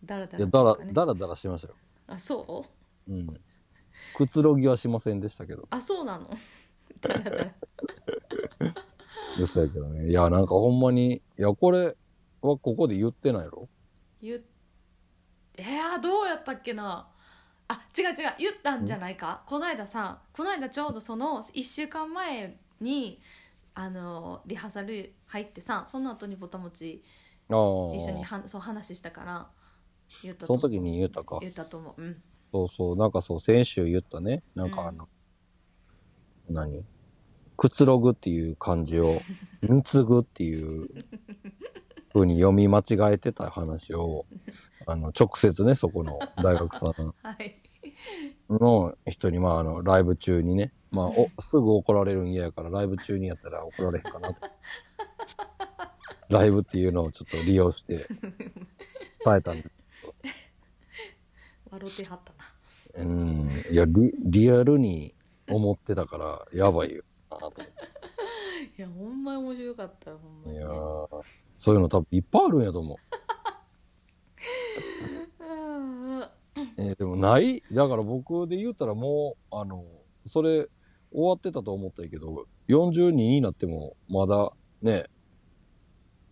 [0.04, 1.76] だらだいや、だらだらだらしましたよ。
[2.08, 2.66] あそ
[3.08, 3.12] う？
[3.12, 3.42] うん。
[4.16, 5.68] くつろぎはしませんでしたけど。
[5.70, 6.30] あそうなの？
[7.02, 7.54] だらだら
[9.40, 10.10] 嘘やけどね。
[10.10, 11.96] いや、なんかほんまに、いや、これ
[12.42, 13.70] はここで言ってないやろ？
[14.22, 14.42] 言っ
[15.58, 17.08] えー、どうやったっけな？
[17.68, 19.44] あ違う違う言ったんじゃないか？
[19.48, 23.20] この間さこの間ちょうどその1週間前に
[23.76, 27.04] あのリハーサル入ってさその後にぼたもち。
[27.50, 29.48] 一緒にはそう話したから
[30.22, 31.38] 言ったとその時に言ったか。
[31.42, 32.22] 言ったと思ううん
[32.52, 34.42] そうそう、なんかそう、先週言ったね。
[34.56, 35.10] なんかあの、
[36.50, 36.84] 何？
[37.58, 39.22] くつろぐっていう漢字を、
[39.68, 40.90] みつぐっていう
[42.14, 44.26] 風に読み間違えてた話を、
[44.86, 46.92] あの、直接ね、そこの大学さん
[47.24, 47.62] はい
[48.50, 54.42] の人に、まあ、あの、ライブ中にね、まあ、お、すぐ怒られるん嫌やから、ライブ中にやったら怒られへんかなと。
[56.30, 58.08] ライブっていうのをちょっと利用して、
[59.26, 59.72] 伝えたんで。
[61.70, 65.14] 笑ってはったなうん、いやリ、リアルに
[65.50, 67.62] 思ってたから、やばいよなと思って。
[68.78, 70.60] いやほんまに面白かったよほんまに、ね。
[70.60, 71.22] いや、ー
[71.56, 72.98] そういうの多分いっぱいあるんやと思う。
[76.78, 77.64] えーでもない？
[77.72, 79.86] だから僕で言うたらもう、あの、
[80.26, 80.68] それ
[81.12, 85.06] 終わってたと思ったけど、42になってもまだね、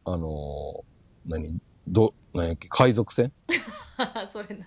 [0.03, 1.59] あのー何？
[1.87, 3.31] ど、なんやっけ、海賊船？
[4.27, 4.65] それな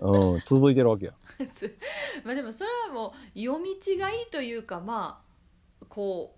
[0.00, 1.14] うん、続いてるわけや。
[1.52, 1.76] つ
[2.24, 3.74] まあでもそれはもう読み違
[4.22, 5.22] いというかま
[5.80, 6.36] あこ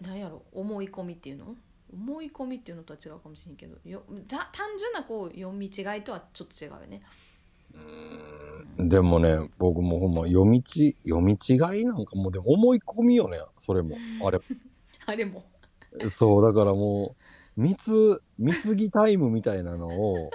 [0.00, 1.56] うなんやろ思い込みっていうの？
[1.92, 7.02] 思い込みっていうのとは違うかもしれんけどよた単純なこう読み違いとはちょっと違うよね
[8.78, 13.96] でもね、僕もほんま読みち、読み違いなんかもうでも思い込みよね、それも。
[14.24, 14.40] あれ。
[15.06, 15.44] あれも
[16.08, 17.14] そう、だからも
[17.56, 20.30] う、蜜、蜜ぎタイムみたいなのを、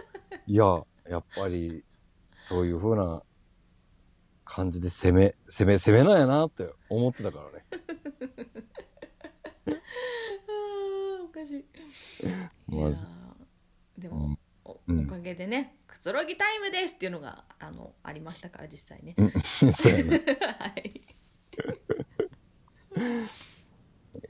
[0.48, 1.84] いや、やっぱり、
[2.40, 3.22] そういう風な
[4.46, 7.66] 感じで攻め、攻め、攻めなんやなって思ってたからね。
[7.70, 7.76] あ
[11.22, 11.66] ーおかしい。
[12.68, 13.06] マジ
[13.98, 14.40] でも、うん。
[14.64, 15.06] おうん。
[15.06, 19.16] おかげでね「くつろぎタイムです」っていうのがあのありましたから実際ね
[19.74, 20.16] そうやね。
[20.18, 20.20] い
[20.64, 21.06] はい。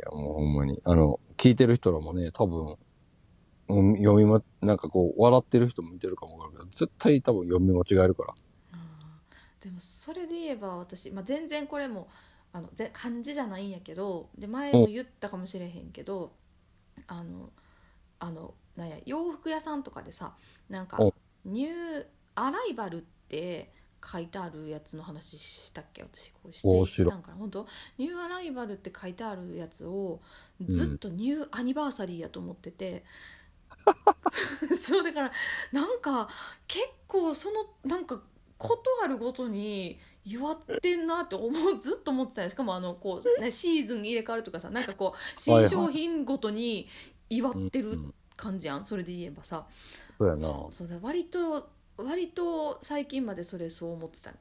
[0.03, 0.81] や、もうほんまに。
[0.83, 2.77] あの、聞いてる人らもね、多分、うん
[3.69, 8.33] 読みま、なんかこう、笑ってる人もいてるかもわからんけど、絶対多分読み間違えるから。
[9.61, 12.07] でもそれで言えば私、まあ、全然これも
[12.53, 16.31] あのぜ漢字じゃないんやけどで前も言ったかもしれへんけど
[17.07, 17.49] あの
[18.19, 20.33] あのなんや洋服屋さんとかでさ
[20.69, 21.13] なんかお
[21.43, 22.05] 「ニュー
[22.35, 27.67] アライバル」って書いてあるやつの話したっけ私こう指定したんかな本当？
[27.97, 30.21] ニューアライバルって書いてあるやつを
[30.69, 33.03] ずっとニューアニバーサリーやと思ってて、
[34.81, 35.31] そうだから
[35.71, 36.29] なんか
[36.67, 38.21] 結構そのなんか
[38.57, 42.49] ことあるごとに祝ってんなって思うずっと思ってたよ。
[42.49, 46.87] しかもあのこう、ね、シーズン入れ替わるとかさなんかこう新商品ごとに
[47.29, 48.85] 祝ってるうん感じやん。
[48.85, 49.67] それで言えばさ。
[50.17, 50.39] そうやな。
[50.39, 54.37] そうそうだ割と割と最近までそれそう思ってたの。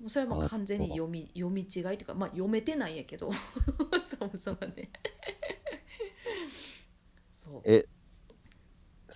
[0.00, 3.30] もうそれはもう完全に読み読み違いというかまあ読めてないんやけど。
[4.02, 4.90] そもそもね。
[7.32, 7.86] そうえ、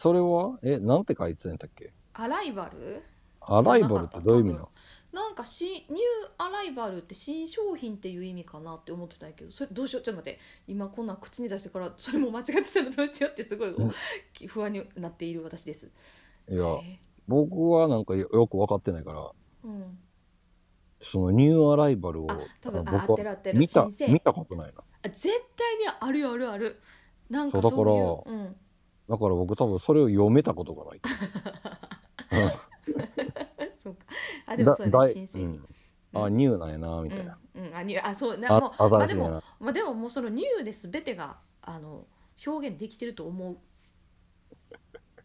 [0.01, 0.59] それは？
[0.63, 1.93] え、なんて書いてたんだっけ？
[2.15, 3.03] アライバル？
[3.43, 4.71] アライバルってどういう意味なの？
[5.13, 10.03] なんかしニューアライバルって新商品っていう意味かなって思ってたんやけどそれどうしよう？
[10.03, 10.41] ちょっと待って。
[10.67, 13.93] 今こんなん口に出してからそれも間違ってたらどうしようってすごいうん。
[14.49, 15.91] 不安になっている私です。
[16.49, 16.99] いや、え
[17.29, 19.31] 僕はなんかよよく分かってないから、ー
[19.65, 19.99] うん、
[21.03, 23.59] そのニューアライバルをあ多分ああ合ってる合ってる。
[23.59, 24.83] 見た見たことないな。
[25.03, 26.81] あ絶対にあるあるある。
[27.29, 28.57] なんかそうそういうだからうん、
[29.11, 31.01] だから僕多分それを読めたことがない。
[33.77, 34.05] そうか。
[34.47, 35.67] あでもそうやだ新生に、うん。
[36.25, 37.37] あ、ニューなんやな、みたいな。
[37.57, 38.39] うんうん、あにあそう。
[38.39, 39.43] なあもうまあでも。
[39.59, 42.07] まあでももうそのニューで全てがあの
[42.47, 43.59] 表現できてると思う。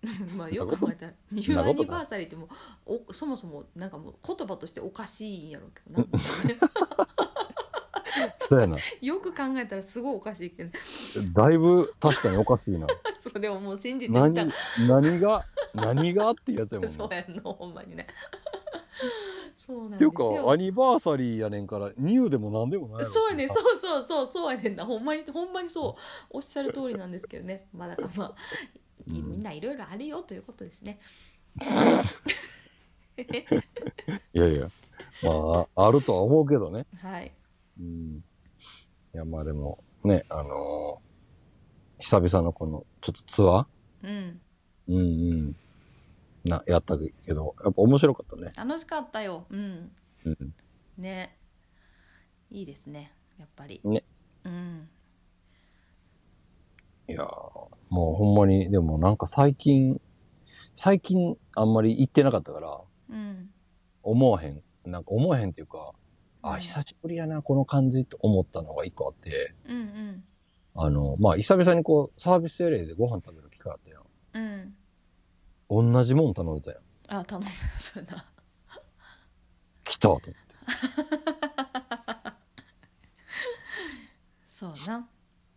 [0.35, 2.49] まあよく考えたらニューアニバーサリーっても
[2.87, 6.07] うおそもそもなんかもう言葉としておかしいんやろうけどな
[8.47, 8.77] そうやな。
[9.01, 10.71] よく考えたらすごいおかしいけど。
[11.33, 12.87] だいぶ確かにおかしいな。
[13.21, 14.45] そうでももう信じてい何た、
[14.87, 15.43] 何が、
[15.73, 17.15] 何がってやつやもんそうな。
[17.15, 18.07] やんのほんまにね。
[19.55, 24.85] そうなんっていうか、ですよアニバーサリーやねんから、ニューでも何でもないそうやねそうそうそうそうやねんな。
[24.85, 26.01] ほんまにほんまにそう。
[26.29, 28.35] おっしゃる通りなんですけどねまあだからまあ
[29.07, 30.99] みんないろいろあるよということですね。
[34.33, 34.69] いやいや、
[35.23, 36.85] まあ、あるとは思うけどね。
[37.01, 37.31] はい
[37.79, 38.23] うん。
[39.13, 41.05] いや、まあでも、ね、あのー
[41.97, 43.65] 久々のこの、ちょっとツアー？
[44.03, 44.41] うん
[44.89, 44.99] うんう
[45.35, 45.55] ん。
[46.43, 48.51] な、やったけど、やっぱ面白かったね。
[48.55, 49.91] 楽しかったようん
[50.25, 50.53] うん。
[50.97, 51.37] ね
[52.51, 54.03] いいですねやっぱりね
[54.45, 54.89] うん
[57.89, 60.01] もうほんまに、でもなんか最近、
[60.75, 63.49] 最近あんまり行ってなかったから、うん
[64.03, 64.61] 思わへん。
[64.85, 65.93] なんか思わへんっていうか、
[66.45, 70.23] あ、うん久しぶりやな、この感じと思ったのが一個あって、うんうん
[70.77, 73.97] あの、まあ、久々にこう、サービスエリアでご飯食べる機会あったや
[74.33, 75.93] うんん。
[75.93, 76.81] 同じもん頼んでたやん。
[77.07, 78.25] あ頼んだそうやな
[79.85, 80.35] 来たと思って。
[84.45, 85.07] そうな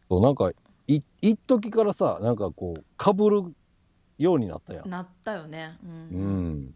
[0.08, 0.52] そう、なんか、
[0.86, 3.54] い、一時からさ、なんかこう、被る
[4.18, 4.88] ようになったやん。
[4.88, 6.74] なったよねう、うんん。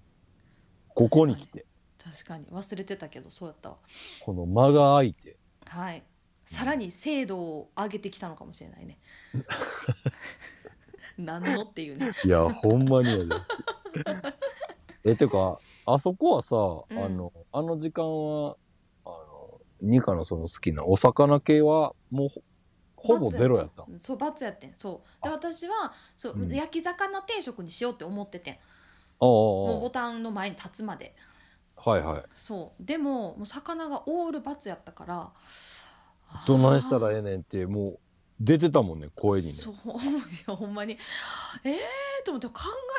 [0.88, 1.64] ここに来て、
[2.02, 2.46] 確かに。
[2.46, 3.78] 忘れてたけどそうやったわ。
[4.18, 6.02] この間が空いて、はい。
[6.44, 8.98] さらに精度を上げてきたのかもしれないね。
[11.18, 12.14] 何のっていうね。
[12.22, 13.46] いや、ほんまにやで。
[15.04, 16.56] え、てか、あそこはさ、
[16.90, 16.98] うん。
[17.04, 18.56] あの、あの時間は、
[19.04, 22.42] あの、ニカのその好きなお魚系は、もうほ、
[22.96, 23.88] ほぼゼロやった。
[23.88, 24.74] 罰そう罰やってん。
[24.76, 25.22] そう。
[25.22, 26.52] で私はそう、うん。
[26.54, 28.58] 焼き魚定食にしようって思っててん。
[29.20, 29.24] あ
[29.64, 31.14] もうボあ、タンの前に立つまで
[31.84, 32.22] はいはい。
[32.34, 35.30] そうでももう魚がオール罰やったから
[36.46, 37.98] どないしたらえええねんって、もう、
[38.40, 39.52] 出てたもんね、声にね。
[39.52, 39.78] そうい
[40.46, 40.98] や ほんまに
[41.64, 41.78] ええー、
[42.24, 42.54] と思って考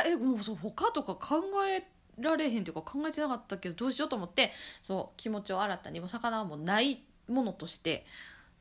[0.06, 1.86] ええもうそう他とか考え
[2.18, 8.06] られへんというか考えてなかったけどどうしようと思ってそう気持ちを新たにもう魚はもうないものとして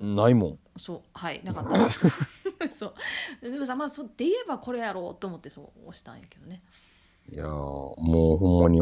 [0.00, 0.58] ないもん。
[0.76, 2.00] そうはいなかったです
[2.78, 2.94] そ
[3.42, 6.62] うでもさまあそうで言えばこれやろうと思ってそう押したんやけどね
[7.30, 8.80] いやー、もうほんまに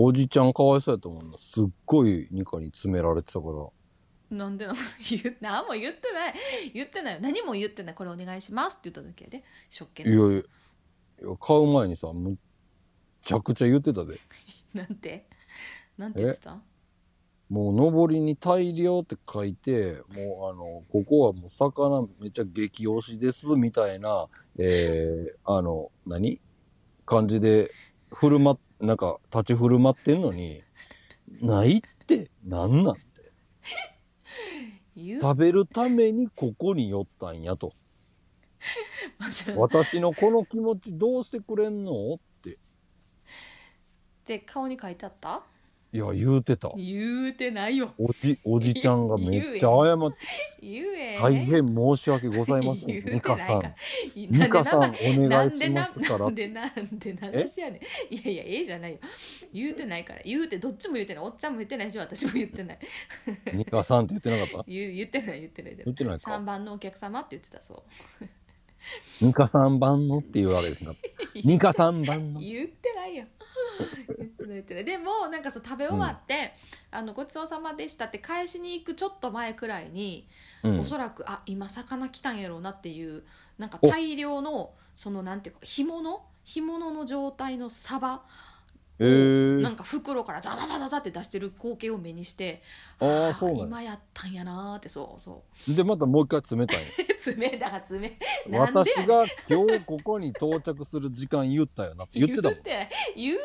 [0.00, 1.38] お、おじちゃんかわいそうやと思うな。
[1.38, 3.68] すっごいニカに詰められてたから。
[4.36, 4.74] なんでな
[5.10, 6.34] 言う何も言ってない。
[6.72, 7.20] 言ってないよ。
[7.20, 7.94] 何も言ってない。
[7.94, 9.42] これお願いしますって言っただけで。
[9.68, 12.36] 食券いやいや、いや買う前にさ、むっ
[13.22, 14.18] ちゃくちゃ言ってたで。
[14.72, 15.26] なんて？
[15.98, 16.60] なんて言ってた？
[17.48, 26.40] もう、上りに大量って書いて、もう、あの、ここはもう魚めっちゃ激推しです、みたいな、えー、あの、何？
[27.04, 27.72] 感じで、
[28.12, 30.62] 振る舞っ、なんか、立ち振る舞ってんのに、
[31.40, 33.02] ないって、なんなんって。
[34.96, 37.72] 言う食べるためにここに寄ったんやと。
[39.56, 42.58] 私のこの気持ちどうしてくれんのって。
[44.26, 45.42] で顔に書いてあった？
[45.92, 46.70] いや、言うてた。
[46.76, 52.86] 言うてないよおじ、おじちゃんがめっちゃ謝って、大変申し訳ございません。
[52.86, 53.74] 言うてないミカさん。
[54.14, 56.34] いミカさん、お願いしますからなん。
[56.34, 57.80] でなんで名指しやね
[58.10, 58.98] んいやいやええじゃないよ
[59.52, 62.78] 言うてないから言うてどっちも言うてないおっちゃんも言ってないし私も言ってない
[63.52, 66.44] ミカさんって言ってなかった言う言ってない言ってない言ってないか3。
[66.44, 67.82] 番のお客様って言ってたそ
[69.20, 70.92] ミカさん版のって言われるな。
[70.92, 70.96] う
[71.44, 72.40] ミカさん版の。
[72.40, 73.24] 言ってないよ
[74.48, 76.54] 言ってないでもなんかそう食べ終わって、
[76.90, 80.28] あのごちそうさまでしたって返しに行くちょっと前くらいに、
[80.62, 80.80] うん。
[80.80, 80.84] お。
[80.84, 83.24] そらくあ今魚来たんやろうなっていう
[83.58, 86.22] なんかお大量のそのなんていうか干物？
[86.44, 88.22] 干物の状態のサバ
[88.98, 89.60] えー。
[89.60, 92.62] なんか袋からザザザザザって出してる光景を目にして
[92.98, 93.64] あそうなんや。
[93.64, 95.74] 今やったんやなーってそうそう。
[95.74, 96.78] で、またもう一回冷たい
[97.18, 98.18] 爪だ爪
[98.48, 98.72] の。
[98.72, 99.06] なんでやねん。
[99.06, 102.52] 私が今日ここに到着する時間言ったよなって言ってたもん。
[102.60, 103.42] 言って言うて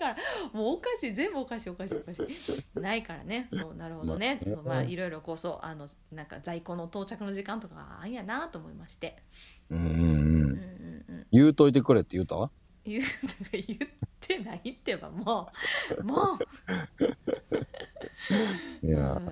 [0.00, 0.16] ないから。
[0.52, 3.48] もうおかしい全部おかしいおかしいおかしいないからね。
[3.52, 9.16] そうなるほどね、まあそうまあいろいろこうそうあのなんか在庫の到着の時間とかあんやなと思いまして。
[9.70, 9.88] うんうんう。
[9.88, 11.26] うんんうんうん。
[11.32, 12.50] 言うといてくれって言った？
[12.84, 13.02] 言う
[13.52, 13.90] 言っ
[14.20, 15.50] てないってばも
[15.98, 16.02] う。
[16.04, 16.38] も
[18.82, 19.26] いうや、う ん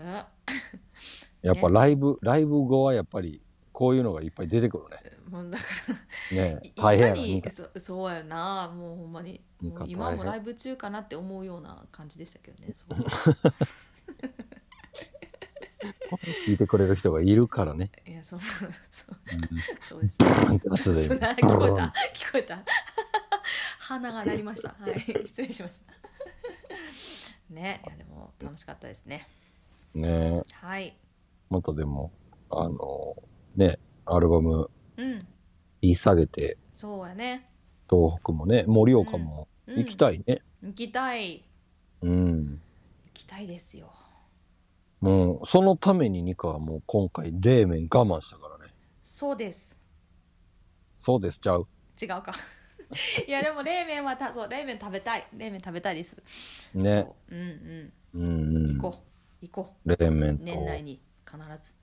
[1.43, 3.41] やっぱライブ、ライブ後はやっぱり
[3.75, 4.99] こういうのがいっぱい出てくるね。
[5.29, 5.65] もうだか
[6.31, 8.73] らねい大変にそそうやな。
[8.73, 12.73] もうほんまにもう今もライブ中かなって思うような感じでしたけどね
[16.47, 17.91] 聞いてくれる人がいるからね。
[18.07, 18.69] いやそうそう。
[19.33, 19.41] うん。
[19.81, 20.29] そうですね。
[20.29, 20.35] ア
[21.35, 21.93] で聞こえた。
[22.15, 22.63] 聞こえた。
[23.81, 24.77] 鼻が鳴りました。
[24.79, 25.01] はい。
[25.01, 25.93] 失礼しました。
[27.53, 27.83] ね。
[27.85, 29.29] いやでも楽しかったですね。
[29.95, 30.97] ねはい。
[31.51, 32.13] またでも、
[32.51, 33.17] あの、
[33.57, 35.27] ね、アルバムうん。
[35.83, 37.49] 言い下げて、そうやね、
[37.89, 40.43] 東北もね、盛岡もうん、行きたいね。
[40.63, 41.45] 行きたい。
[42.03, 42.47] うん。
[42.47, 42.61] 行
[43.13, 43.93] きたいですよ。
[45.01, 48.73] もう、そのためにニカはもう今回冷麺我慢したからね。
[49.03, 49.79] そうです。
[50.97, 51.67] そうです、ちゃう？
[52.01, 52.33] 違うか。
[53.27, 55.27] いやでも冷麺はたそう冷麺食べたい。
[55.33, 56.17] 冷麺食べたいです。
[56.75, 57.03] ね。
[57.03, 57.35] そう。
[57.35, 57.93] うんうん。
[58.15, 58.77] うんうん。
[58.79, 58.99] 行こ
[59.43, 59.47] う。
[59.47, 61.75] 行こ冷麺年内に必ず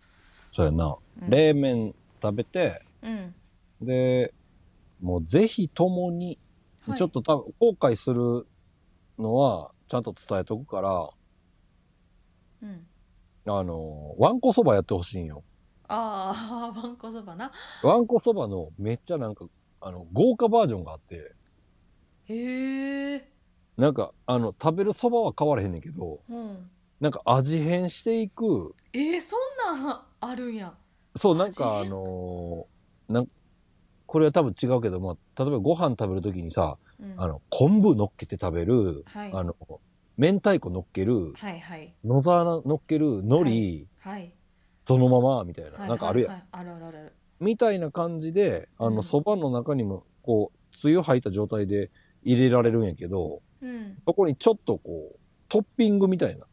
[0.52, 0.98] そうやな。
[1.22, 1.30] うん。
[1.30, 3.36] 冷麺食べて、うん。
[3.82, 4.34] で、
[5.02, 6.38] もうぜひともに、
[6.82, 6.98] はい。
[6.98, 8.48] ちょっと多分後悔する
[9.20, 11.10] のはちゃんと伝えとくから、
[12.62, 12.88] うん。
[13.46, 15.44] あの、わんこそばやってほしいんよ。
[15.88, 17.52] ああわんこそばな。
[17.84, 19.46] わんこそばのめっちゃなんか、
[19.82, 21.34] あの、豪華バージョンがあって、
[22.26, 23.32] へえ
[23.78, 26.70] なんか、あの、食べるそばは変わらへんねんけど、うん
[27.02, 30.74] なんか味変していく、えー、そんなんあるんや。
[31.16, 33.28] そう、なんかあのーなん
[34.06, 37.14] これは多分違うけど、まあ、例えばご飯食べるときにさ、うん。
[37.18, 39.32] あの、昆布乗っけて食べる、はい。
[39.34, 39.56] あの、
[40.18, 41.94] 明太子乗っける、はいはい。
[42.04, 44.34] 野沢乗っける、海苔、はい
[44.86, 46.32] そのままみたいな、はいなんかあるやん。
[46.32, 46.48] はいはい。
[46.52, 48.68] あるあるみたいな感じで、
[49.04, 51.90] そばの中にも、こう、つゆ入った状態で
[52.24, 53.96] 入れられるんやけど、うん。
[54.06, 56.46] そこにちょっとこう、トッピングみたいな、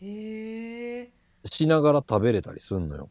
[0.00, 1.10] へえ
[1.44, 3.08] しながら食べれたりすんのよ。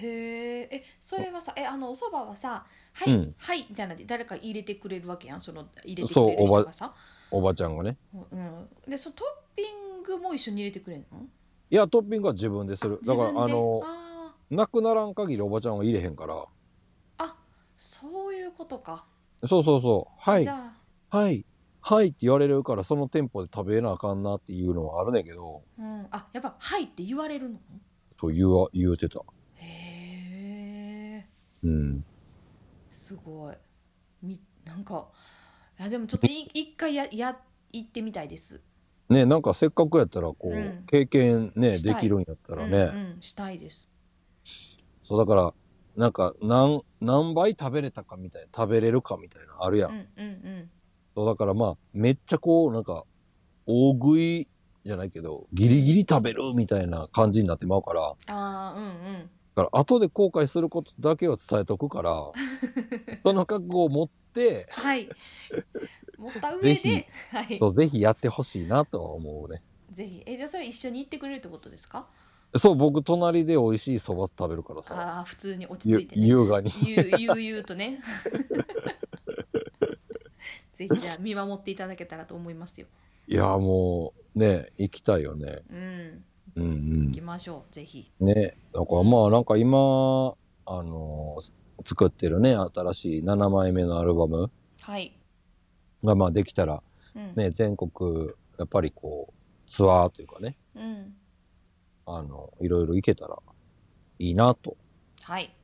[0.00, 3.34] へええそれはさえあのお蕎麦はさ「はい、うん。
[3.38, 5.42] はい」みたいなので誰か入れてくれるわけやん。
[5.42, 6.94] その入れてくれる人がさ。
[7.30, 7.96] おばちゃんがね。
[8.12, 11.26] うん、でそのトッピングも一緒に入れてくれるの？
[11.68, 13.00] いや、トッピングは自分でする。
[13.04, 13.52] だから、自分で？
[13.52, 16.34] あの、あなくならん限りおばちゃんは入れへんから。
[16.36, 16.46] ー
[17.18, 17.36] あ
[17.76, 19.04] そういうことか、
[19.44, 20.12] そうそうそう。
[20.20, 20.44] はい。
[20.44, 20.72] じ、ゃ
[21.10, 21.44] はい、
[21.88, 27.60] はいって言われるから、その店舗で食べなあかんなっていうのはあるねんけど、あ、うん、あやっぱ「はい」って言われるの？
[28.20, 29.20] そう言わ、言うてた。
[29.54, 31.28] へえ。
[31.62, 32.04] うん。
[32.90, 33.54] すごい。
[34.20, 35.06] みなんか
[35.78, 37.38] いやでもちょっとい一回やや
[37.72, 38.60] 行ってみたいです。
[39.08, 40.84] ねなんかせっかくやったら、こう、うん。
[40.86, 42.78] 経験ね、できるんやったらね。
[42.78, 43.92] うんうん、したいです。
[45.04, 45.54] そう、だから、
[45.94, 49.86] なんか、何、何倍食べれたかみたいな、食べれるかみたいな、あるや。
[49.86, 50.30] うんんうんう
[50.62, 50.70] ん
[51.16, 53.04] そう、だからまあ、めっちゃこう、なんか、
[53.64, 54.48] 大食い
[54.84, 59.30] じゃないけど、ギリギリ食べるみたいな感じになってまうから、ああうんうん。
[59.54, 62.12] だから後で後悔することだけは伝えとくから、
[63.24, 65.08] その覚悟を持って、はい。
[66.18, 67.58] 持った上ぜひではい。
[67.58, 69.62] そうぜひやってほしいなとは思うね。
[69.90, 70.22] ぜひ。
[70.26, 72.06] えじゃあそれ一緒に行ってくれるってことですか？
[72.56, 76.26] そう、僕、隣で美味しいそば食べるからさ、ああ普通に落ちゆ着いてね。
[76.26, 76.70] 優雅に。
[76.84, 78.00] ゆうゆうゆうとね
[80.76, 82.86] ぜひじゃあ見守っていただけたらと思いますよ。
[83.26, 85.62] いや、もう、ね、行きたいよね。
[85.70, 86.24] うん。
[86.54, 88.12] うん行きましょうぜひ。
[88.20, 88.26] うん。
[88.26, 90.34] ね、だからまあ、なんか今、
[90.68, 91.38] あの
[91.84, 94.50] 作ってるね、新しい7枚目のアルバム。
[94.82, 95.18] はい、
[96.04, 96.82] がまあできたら、
[97.14, 97.32] うん。
[97.36, 101.14] ね、全国、やっぱりこう、ツアーというかね、うん。
[102.04, 103.38] あの、いろいろ行けたら
[104.18, 104.76] いいなと。
[105.22, 105.56] はい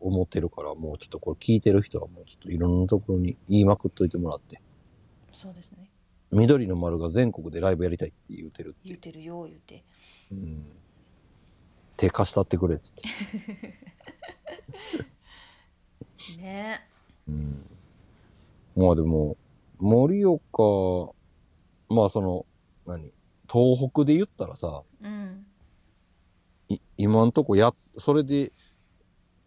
[0.00, 4.60] 思ってるから、もうちょっとこれ聞いてる人はもうちょっといろんなところに言いまくっといてもらって、
[5.32, 5.90] そうですね
[6.30, 8.78] 緑の丸が全国でライブやりたいって言うてるって。
[8.84, 9.82] 言うてるよ言うて
[10.30, 10.66] うん。
[11.96, 13.02] 手貸したってくれっつって。
[16.38, 16.86] ね
[17.26, 17.66] うん。
[18.76, 19.36] まあでも、
[19.78, 21.14] 盛岡、
[21.88, 22.46] まあその、
[22.86, 23.12] 何？
[23.50, 25.46] 東北で言ったらさ、うん
[26.68, 28.52] い今んとこや、それで、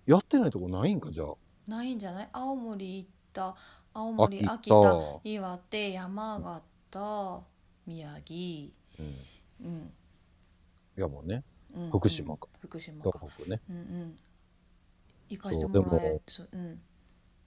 [0.05, 1.33] やってないとこないんか、じゃあ。
[1.67, 2.29] ないんじゃない？
[2.33, 3.55] 青森行った。
[3.93, 4.81] 青森秋秋田。
[4.81, 7.43] 田岩手山形
[7.85, 8.71] 宮城。
[8.99, 9.15] うん。
[9.63, 9.93] うん、
[10.97, 11.43] いやもうね、
[11.75, 12.47] うん、福島か。
[12.59, 13.61] 福島東か北ね。
[13.69, 14.17] うんうん。
[15.29, 16.81] 行かしてもらえそううん。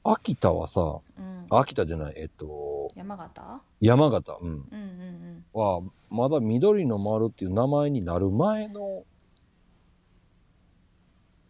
[0.04, 1.46] 秋田はさ、うん。
[1.50, 3.60] 秋田じゃない、えっと、山形？
[3.80, 4.48] 山形、うん。
[4.48, 5.44] うんうんうん。
[5.52, 9.04] は、まだ緑の丸っていう名前になる前の、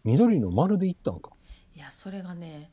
[0.05, 1.31] 緑の丸で行ったんか。
[1.75, 2.71] いやそれがね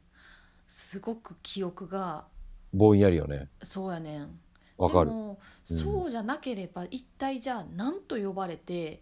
[0.67, 2.25] すごく記憶が
[2.73, 3.49] ぼんやりよね。
[3.63, 4.39] そうやねん
[4.77, 5.09] わかる。
[5.09, 9.01] でも、うんそうじゃなければ一体じゃあ何と呼ばれて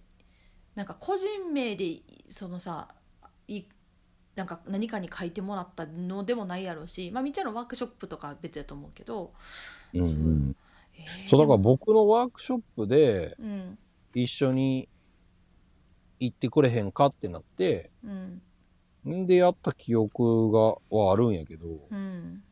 [0.75, 2.87] なんか個人名でそのさ
[3.47, 3.63] い
[4.35, 9.33] なんか何かに書いてもらったのでもないやろうしまあみっちゃんのワークショップとかは別やと思うけど、
[9.93, 10.55] うんうん。
[10.93, 13.77] えーそう、だから僕のワークショップでうん
[14.13, 14.89] 一緒に
[16.19, 18.41] 行ってくれへんかってなって、うん
[19.07, 22.43] んでやった記憶が、はあるんやけど、うん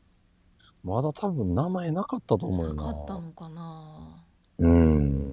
[0.83, 2.85] まだ多分名前なかったと思うよな。
[2.85, 4.23] なかったのかな
[4.59, 5.31] うん。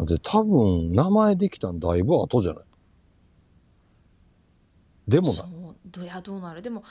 [0.00, 2.64] で、多分名前できたんだいぶ後じゃない？
[5.08, 5.34] でもな。
[5.34, 6.62] そうどうやどうなる？
[6.62, 6.84] でも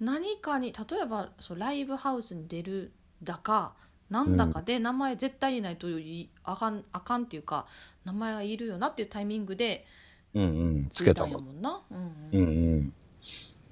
[0.00, 3.76] 何かに例えばそうライブハウスに出るだか
[4.10, 7.66] なんだかで名前絶対にないといあかんあかんっていうか
[8.04, 9.86] 名前がいるよなっていうタイミングで
[10.34, 10.46] うんう
[10.80, 10.88] ん。
[10.90, 11.44] つついたんやけたもん。
[11.46, 11.82] もんな。
[11.90, 12.92] うんううんんうん。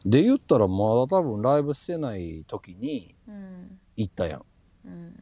[0.07, 4.45] で、言ったらまだ多分ライブしてない時にうん行ったやん。
[4.85, 5.13] うんうんうん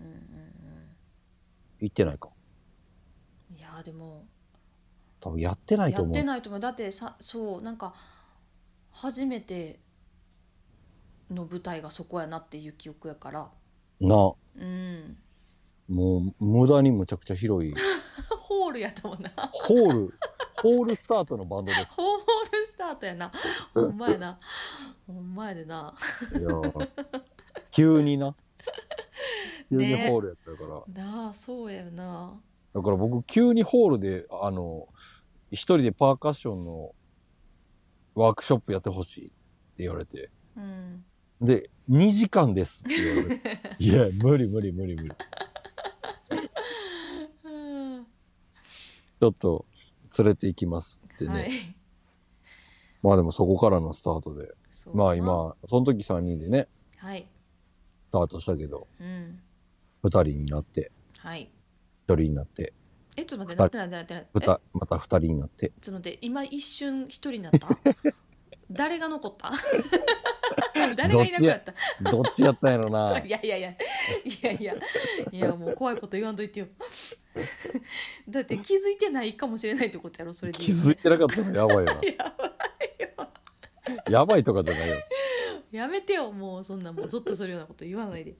[1.81, 2.29] 行ってないか。
[3.51, 4.27] うんいやでも
[5.21, 6.27] 多分やってないと思うやって。
[6.27, 7.95] ないと思うだってさそうなんか
[8.91, 9.81] 初めて
[11.31, 13.51] の舞台がそこやなっていう記憶やから
[14.01, 14.33] な。
[14.59, 15.17] うん。
[15.89, 17.75] もう無駄にむちゃくちゃ広い。
[18.39, 19.31] ホールやったもんな。
[19.53, 20.15] ホール、
[20.63, 21.93] ホールスタートのバンドです。
[21.95, 22.19] ホー
[22.53, 23.33] ルスタートやな。
[23.75, 24.39] ほんまやな。
[25.07, 25.95] ほんまやでな。
[26.33, 26.89] いやー。
[27.71, 28.35] 急にな。
[29.69, 30.09] 急にね。
[30.11, 31.05] ホールやったから。
[31.05, 32.41] なあそうやよな。
[32.75, 34.89] だから僕、急にホールで、あの、
[35.51, 36.95] 一人でパーカッションの
[38.15, 39.35] ワークショップやってほしいって
[39.79, 40.31] 言われて。
[40.57, 41.05] うん
[41.41, 43.59] で、2時間ですって言われて。
[43.79, 45.15] いや、無理無理無理無理。
[47.45, 47.49] う
[48.01, 48.07] ん
[49.21, 49.67] ちょっと
[50.19, 51.33] 連れて行きますってね。
[51.33, 51.51] はい。
[53.03, 54.55] まあでもそこからのスタートで。
[54.93, 57.27] まあ今、その時3人でね、はい。
[58.09, 59.41] スタートしたけど、うん。
[60.05, 61.51] 2人になって、はい。
[62.09, 62.73] 1人になって、
[63.17, 64.15] えちょっと待ってなってないなって。
[64.15, 64.25] ない
[64.75, 65.73] また2人になって。
[65.81, 67.69] ちょっと待って今一瞬一人になった？
[68.71, 69.53] 誰が残った？
[70.97, 71.75] 誰がいなくなった？
[72.11, 73.31] どっちやったんやろ そなうい。
[73.31, 73.71] やいやいや。
[73.71, 73.77] い
[74.43, 74.75] やいや。
[75.33, 76.67] いやもう怖いこと言わんといてよ。
[78.29, 81.93] だって気づいてないかもしれないってことやろそれで気づいてなかったらやばいよな。
[81.93, 82.01] や
[82.39, 83.29] ばいよ。
[84.11, 84.97] やばいとかじゃないよ。
[85.73, 88.35] やめてよもうそんなもうゾッとするようなこと言わないで。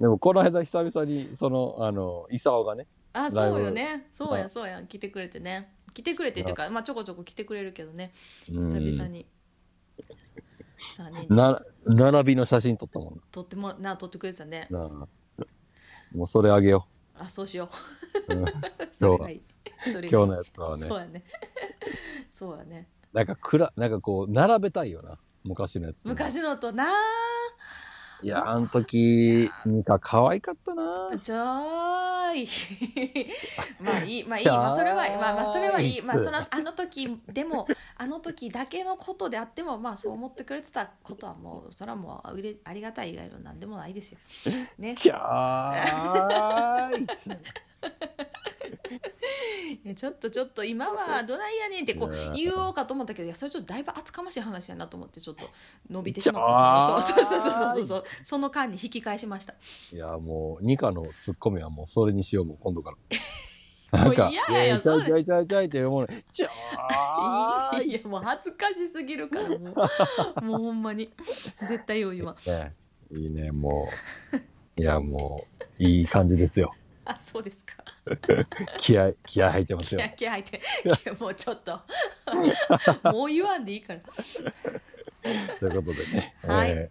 [0.00, 4.06] でもこの間久々に、その、あの、イサオがね、あそうよね。
[4.12, 4.82] そうあやそうや。
[4.84, 5.74] 来てくれてね。
[5.92, 8.12] 来てくれてっていうかまあちょこちょこ来てくれるけどね。
[8.50, 8.64] うん。
[8.64, 9.26] 久々に
[10.80, 13.20] 3人な、並びの写真撮ったもん。
[13.30, 14.68] 撮ってもな撮ってくれてたね。
[16.12, 17.68] もうそれあげよあそうしよ
[18.28, 18.34] う。
[18.34, 18.44] うん。
[18.44, 18.46] う
[18.90, 20.86] そ今日のやつはね。
[20.86, 20.98] そう。
[20.98, 21.24] やね。
[22.30, 22.88] そうやね。
[23.12, 25.18] なんかくら、なんかこう、並べたいよな。
[25.44, 26.08] 昔のやつと。
[26.08, 26.90] 昔のとな
[28.22, 31.10] いや、あの時、ミカ可愛かったな。
[31.22, 32.48] ちょーい。
[33.80, 34.46] まあいいまあいい。
[34.46, 36.02] まあそれはまあまあそれはいい。
[36.02, 37.66] まあそのあの時でも
[37.96, 42.28] あの時だけのことであってもまあそう思ってくれてたことはもうそれはもう
[42.64, 44.18] ありがたい以外のなんでもないですよ。
[44.78, 44.94] ね。
[44.94, 47.06] ちゃーい。
[49.84, 55.48] いやちょっとちょっと今は どないやねんってこいうや言おうかと思ったけどいやそれちょっとだいぶ厚かましい話やなと思ってちょっと
[55.88, 58.04] 伸びてしまったそうそうそうそうそうそう。
[58.22, 59.54] その間に引き返しました。
[59.92, 62.96] いや、もう、ニカのツッコミはもうそれにしよう、もう今度から。
[64.04, 66.24] なんか、もう嫌やよいちゃいちゃいちゃいちゃいって思うね。
[66.32, 67.90] ちゃーい。
[67.90, 70.44] いやもう恥ずかしすぎるからもう。
[70.44, 71.10] もうほんまに。
[71.66, 72.74] 絶対よう言わんね、
[73.10, 73.88] いいね、も
[74.76, 74.80] う。
[74.80, 75.44] いや、も
[75.78, 76.72] う、いい感じですよ。
[77.04, 77.79] あそうですか
[78.78, 80.32] 気合、気合入ってますよ気合。
[80.32, 80.60] 入って
[81.18, 81.80] もうちょっと
[83.12, 84.00] もう言わんでいいから
[85.58, 86.34] ということでね。
[86.42, 86.90] はいえ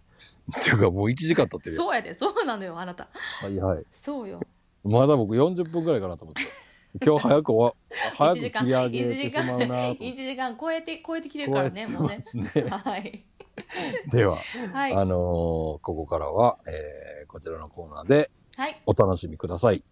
[0.50, 1.82] ー、っていうか、もう1時間経ってるよ。
[1.82, 3.08] そうやでそうなのよあなた
[3.42, 3.84] はいはい。
[3.90, 4.40] そうよ
[4.84, 6.42] まだ僕40分ぐらいかなと思って。
[7.04, 10.12] 今日早く終わ、早1く切り上1げて時間しまうなと思っ1て。
[10.16, 12.24] 時間超えて超えてきてるからねもうね
[12.68, 13.24] はい
[14.10, 14.38] では、
[14.72, 19.84] はいあのーここからは、えーこちらのコーナーではいお楽しみください。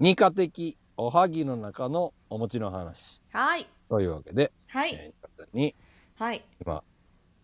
[0.00, 3.20] 二課的おはぎの中のお餅の話。
[3.32, 3.66] はい。
[3.88, 4.94] というわけで、はい。
[4.94, 5.74] えー、二課に
[6.14, 6.44] はい。
[6.64, 6.84] 今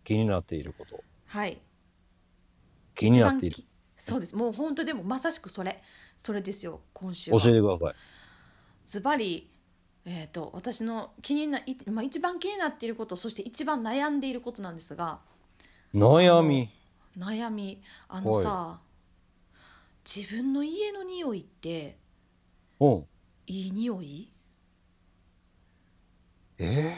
[0.05, 1.61] 気になっていること、はい。
[2.95, 3.57] 気になっている。
[3.57, 4.37] 一番きそうです。
[4.37, 5.83] もう本当でもまさしくそれ。
[6.17, 7.95] それですよ今週教はえてください。
[8.87, 9.51] ズバリ
[10.05, 15.19] えー、と私の気にない、まあ、一番気になっていることそして一番悩んでいることなんですが。
[15.93, 16.69] 悩み。
[17.19, 17.83] 悩み。
[18.07, 18.79] あのさ
[20.05, 22.04] 自分の家の匂いって
[22.93, 23.07] うん。
[23.47, 24.31] いい匂い？
[26.59, 26.97] え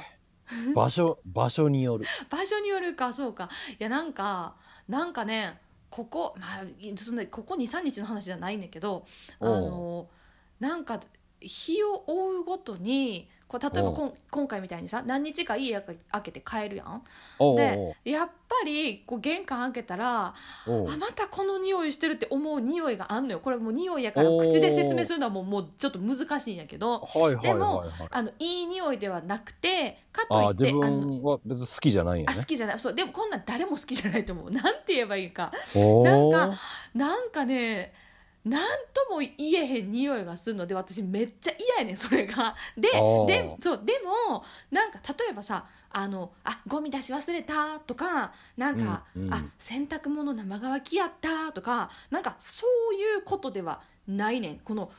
[0.49, 2.07] ー、場所、 場所による。
[2.31, 4.57] 場所によるかそうかいやなんか
[4.89, 5.61] なんかね
[5.91, 6.65] ここ、まあ、
[6.97, 9.07] そんなここ23日の話じゃないんだけど
[9.41, 10.09] あの
[10.61, 11.01] なんか
[11.41, 13.29] 日を追うごとに
[13.59, 17.03] こう例えばこん今回みたいにさ何日か家開けて帰るやん。
[17.57, 20.35] でやっぱりこう玄関開けたらあ
[20.67, 23.41] またこの匂いしてるって思う匂いがあんのよ。
[23.41, 27.09] これもう匂いやから口で説明するのはもうもうちょっと難しいんやけど。
[27.43, 27.85] でも。
[28.11, 32.35] あのいい匂いではなくてかといってあの分は別に好きじゃないんやね。
[32.37, 32.47] あ好。
[32.47, 32.79] きじゃない。
[32.79, 34.51] そうでもこんなん誰も好きじゃないと思う。
[34.51, 35.53] なんて言えばいいか。
[35.75, 36.53] なんか
[36.95, 37.93] なんかね
[38.47, 42.55] なんとも言えへん匂いがするので私めっちゃ嫌やねんそれが。
[42.79, 42.89] で
[43.27, 49.35] でそうでもなんか例えばさあのあゴミ出し忘れたとかなんか、うんうん。
[49.35, 54.61] あ洗濯物生乾きやったとかなんかそういうことではないねん。
[54.61, 54.93] この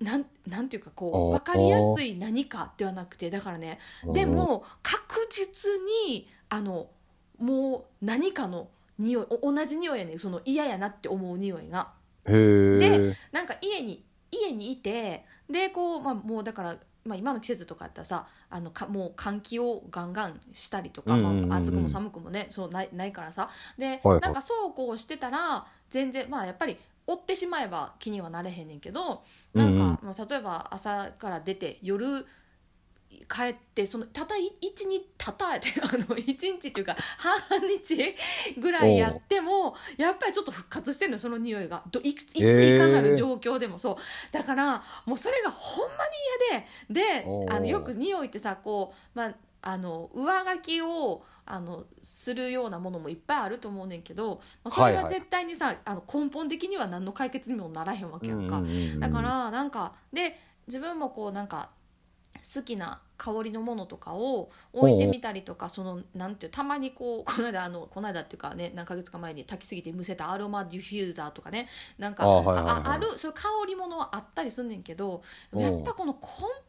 [0.00, 3.78] なんなんていうかこう分かりやすい何かではなくてだからね
[4.12, 5.72] でも確実
[6.06, 6.90] にあの
[7.38, 8.68] もう何かの
[8.98, 10.18] 匂いお同じ匂いやねん。
[10.18, 11.93] その嫌やなって思う匂いが。
[12.32, 21.48] でなんか家に家にいてでこう、まあ、もうだから、まあ、今の季節とかやったらさあのかもう換気をガンガンしたりとか、うんうんうんうん。
[21.48, 23.50] まあ、暑くも寒くもねそうないないからさ。
[23.78, 24.20] で、はいはい。
[24.20, 29.22] なんかそうこうしてたら全然まあやっぱり追ってしまえば気にはなれへんねんけど
[29.52, 32.26] なんか、まあ例えば朝から出て夜
[33.28, 38.14] 帰ってそのたた一日たたえてあの 一日っていうか半日
[38.58, 41.82] ぐらいやってもやっぱりちょっと復活してるのその匂いが。
[41.90, 43.78] どいくついついかなる状況でも。
[43.78, 43.96] そう。
[44.32, 46.10] だからもうそれがほんまに
[46.50, 55.14] 嫌でであのよく匂いってさこう、まあ、あの上書きをあのするようなものもいっぱいあると思うねんけど、まあ、それはいははい。
[55.14, 58.62] 絶対にさ、あの根本的には何の解決にもならへんわけやんか。
[58.98, 61.70] だか、らなんかで自分もこうなんか
[62.54, 75.58] 好きな香りのものとかを置いてみたりとかそのなんていうたまにこう この間あのこの間っていうかね何ヶ月か前に炊きすぎてむせたアロマディフューザーとかねなんかあああるそういう香りものはあったりすんねんけどう。
[75.58, 76.18] んやっぱこの根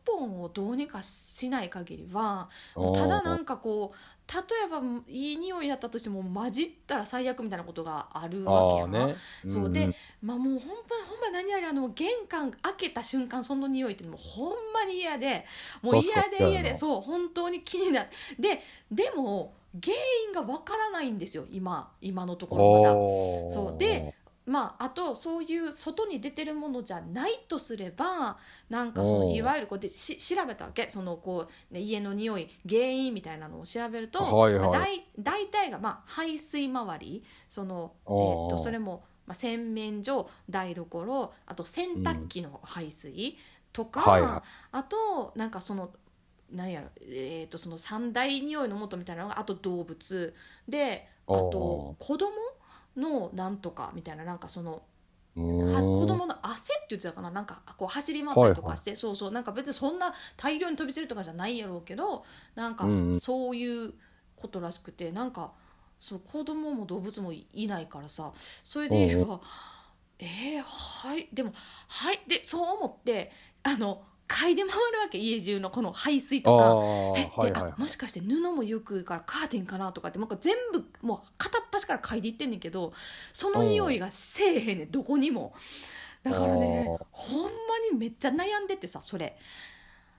[0.05, 2.49] 本をどうにかしない限りは
[2.93, 3.97] ただなんかこう
[4.33, 8.99] 例えばいい匂いやったとしても混じったら最悪みたいなことがあるわけやな。
[9.01, 9.15] ああね。
[9.47, 9.71] そう。
[9.71, 10.73] でまあもうほんま
[11.07, 15.45] ほんま何やりあの玄関開けた瞬間その匂いってもうほんまに嫌で
[15.81, 18.09] もう嫌で嫌でそう本当に気になる。
[18.39, 18.61] で
[18.91, 19.53] でも
[19.83, 19.95] 原
[20.27, 21.45] 因がわからないんですよ。
[21.51, 22.93] 今今のところまだ。
[22.93, 23.77] ろそう。
[23.77, 24.15] で、
[24.45, 28.37] まあ、あとそういう外に出てるものじゃないとすれば
[28.69, 30.89] なんかそのいわゆるこうでし調べたわけ。
[30.89, 34.69] そのこう、ね、家の匂い原因みたいなのを調べると、はいはい。
[34.69, 37.23] まあ大大体が、まあ、排水周り。
[37.49, 38.53] その、えおー。
[38.53, 43.37] ー、とそれも、まあ、洗面所台所あと洗濯機の排水
[43.73, 44.47] とか、はいはい。
[44.73, 45.91] あとなんかその
[46.51, 50.35] 何やろ、えー、とその三大匂いの元みたいなのがあと動物。
[50.67, 52.29] であとお子供
[52.97, 54.83] のなんとかみたいななんかその
[55.35, 62.23] 子供の汗って言ってたかななんかこう走り回ったりとかして、そうそうなんか別にそんな大量に飛び散るとかじゃないやろうけど
[62.55, 63.19] なんかうんうん。
[63.19, 63.93] そういう
[64.37, 65.51] ことらしくてなんか
[65.99, 68.31] そう子供も動物もいいないからさ
[68.63, 69.41] それで言えば
[70.19, 71.51] えー、はいでも
[71.87, 73.31] はいでそう思って
[73.63, 76.65] あの嗅いで回るわけ家中のこの排水あとか。
[76.65, 82.93] あえはいはいであもしかして布もよくからカーテンかなとかってなんか全部もう片っ端から嗅いでいってんねんけど
[83.33, 85.53] その匂いがせえへんねんどこにも。
[86.23, 87.49] だからねほんま
[87.91, 89.37] にめっちゃ悩んでてさそれ。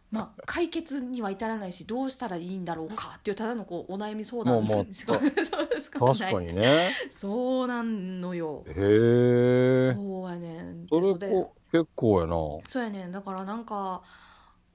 [0.09, 5.19] まあ解決には至らないしどうしたらいいんだろうかっていうただのこうお悩み相談もうもうしか。
[5.19, 6.93] そうしかない確かにね。
[7.11, 8.65] そうなんのよ。
[8.69, 10.87] へえそうやねん。
[10.89, 12.35] それこ結構やな。
[12.67, 13.13] そうやねん。
[13.13, 14.03] だからなんか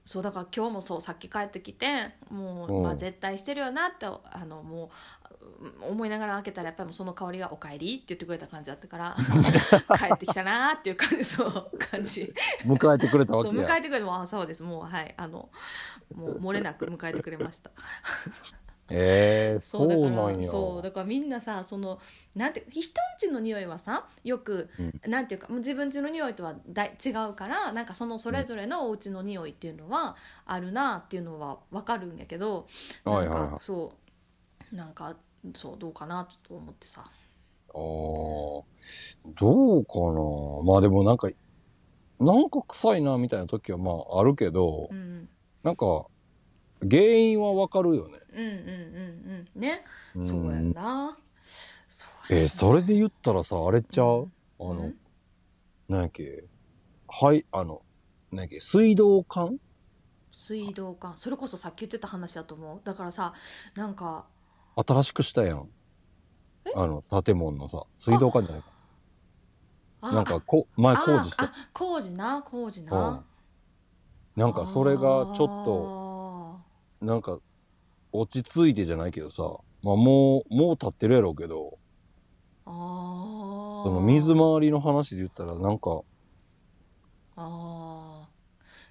[0.04, 2.82] そうだから今日もそうさっき帰ってきてもう、うん。
[2.82, 4.90] まあ、絶対してるよなってあのも
[5.86, 9.16] う思いながら開けたらやっぱりもうその香りが「おかえり」って言ってくれた感じだったから
[9.96, 12.32] 帰ってきたなっていう感じそう感じ。
[12.64, 14.62] 迎えてくれたわそうけや迎えてくれてもあそうです。
[14.62, 15.48] もうはいあの
[16.14, 17.70] もう漏れなく迎えてくれました
[18.94, 21.98] ええそうだからそうだからみんなさその
[22.34, 24.68] なんて人んちの匂いはさよく、
[25.06, 32.66] なんていうかもう自分ちの匂いとはだい違うからなんかそのそれぞれのお家の匂いっていうのはあるなっていうのは分かるんやけど
[33.04, 33.40] なんか、はいはい。
[33.50, 33.92] はいそ
[34.72, 35.16] うなんか
[35.54, 37.04] そうどうかなと思ってさ。
[37.04, 37.08] あ
[37.74, 38.64] あど
[39.78, 40.62] うかな。
[40.64, 41.28] まあでもなんか
[42.20, 45.28] なんか臭いなみたいな時はまああるけど、うん。
[45.62, 46.06] なんか
[46.88, 48.18] 原因はわかるよね。
[48.32, 48.54] うんうんうん
[49.54, 49.60] うん。
[49.60, 49.84] ね。
[50.16, 50.24] うん。
[50.24, 51.16] そうやな。
[51.88, 54.94] そうやえーそれで言ったらさあれちゃう、あのうん。
[55.88, 56.44] なんやっけ？
[57.08, 57.82] はいあの
[58.30, 58.60] なんやっけ？
[58.60, 59.58] 水道管？
[60.30, 61.12] 水道管。
[61.16, 62.80] それこそさっき言ってた話だと思う。
[62.82, 63.34] だからさ
[63.74, 64.26] なんか
[64.76, 65.68] 新しくしたやん。
[66.64, 66.72] え？
[66.74, 68.68] あの建物のさ水道管じゃないか。
[70.00, 71.44] あなんかこ前工事した。
[71.44, 72.86] ああ工事な工事うん。
[72.86, 73.24] な、
[74.36, 76.01] なんかそれがちょっとと
[77.02, 77.38] なんか
[78.12, 79.42] 落ち着いてじゃないけどさ
[79.82, 81.78] まあもうもう立ってるやろうけど
[82.64, 83.84] あー。
[83.84, 86.02] その水回りの話で言ったらなんか
[87.36, 88.32] あー。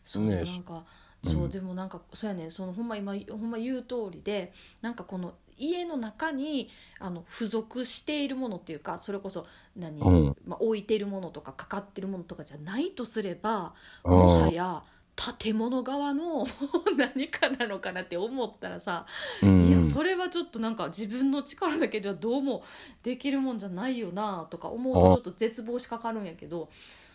[0.03, 0.85] そうねでもなんか、
[1.23, 1.31] うん。
[1.31, 2.49] そうでもなんかそうやね。
[2.49, 4.51] そのほんま今ほんま言う通りで
[4.81, 6.69] なんかこの家の中に
[6.99, 10.35] あの付属しているものっていうかそれこそ何、うん。
[10.45, 13.73] まあ、置いてるものとかかかってるものとかじゃないとすれば
[14.03, 14.11] うん。
[14.11, 14.83] もはや
[15.15, 16.45] 建物側の
[16.97, 19.05] 何かなのかなって思ったらさ
[19.43, 19.67] うん。
[19.67, 22.63] いやそれはちょっとなんか自分の力だけではどうも
[23.03, 26.69] できるもんじゃないよなとか思うとちょっと絶望しかかるんやけど。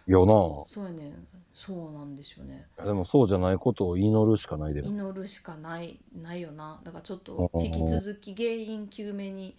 [0.06, 1.12] よそうやね
[1.52, 2.68] そうなんですよね。
[2.76, 4.88] なでもそうじゃないことを祈るしかないでも。
[4.88, 6.80] 祈るしかないないよな。
[6.84, 9.56] だからちょっと引き続き原因究明に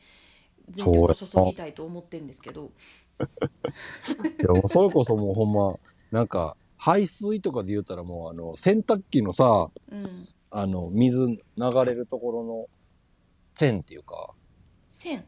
[0.70, 2.72] 全力を注ぎたいと思ってるんですけど。
[3.20, 5.80] いやもうそれこそもうほんま
[6.12, 6.56] なんか
[6.88, 10.26] 排水とかで言ったらもうあの洗濯機のさうん。
[10.50, 11.42] あの水流
[11.86, 12.68] れるところの
[13.54, 14.30] 線っていうか。
[14.90, 15.26] 線？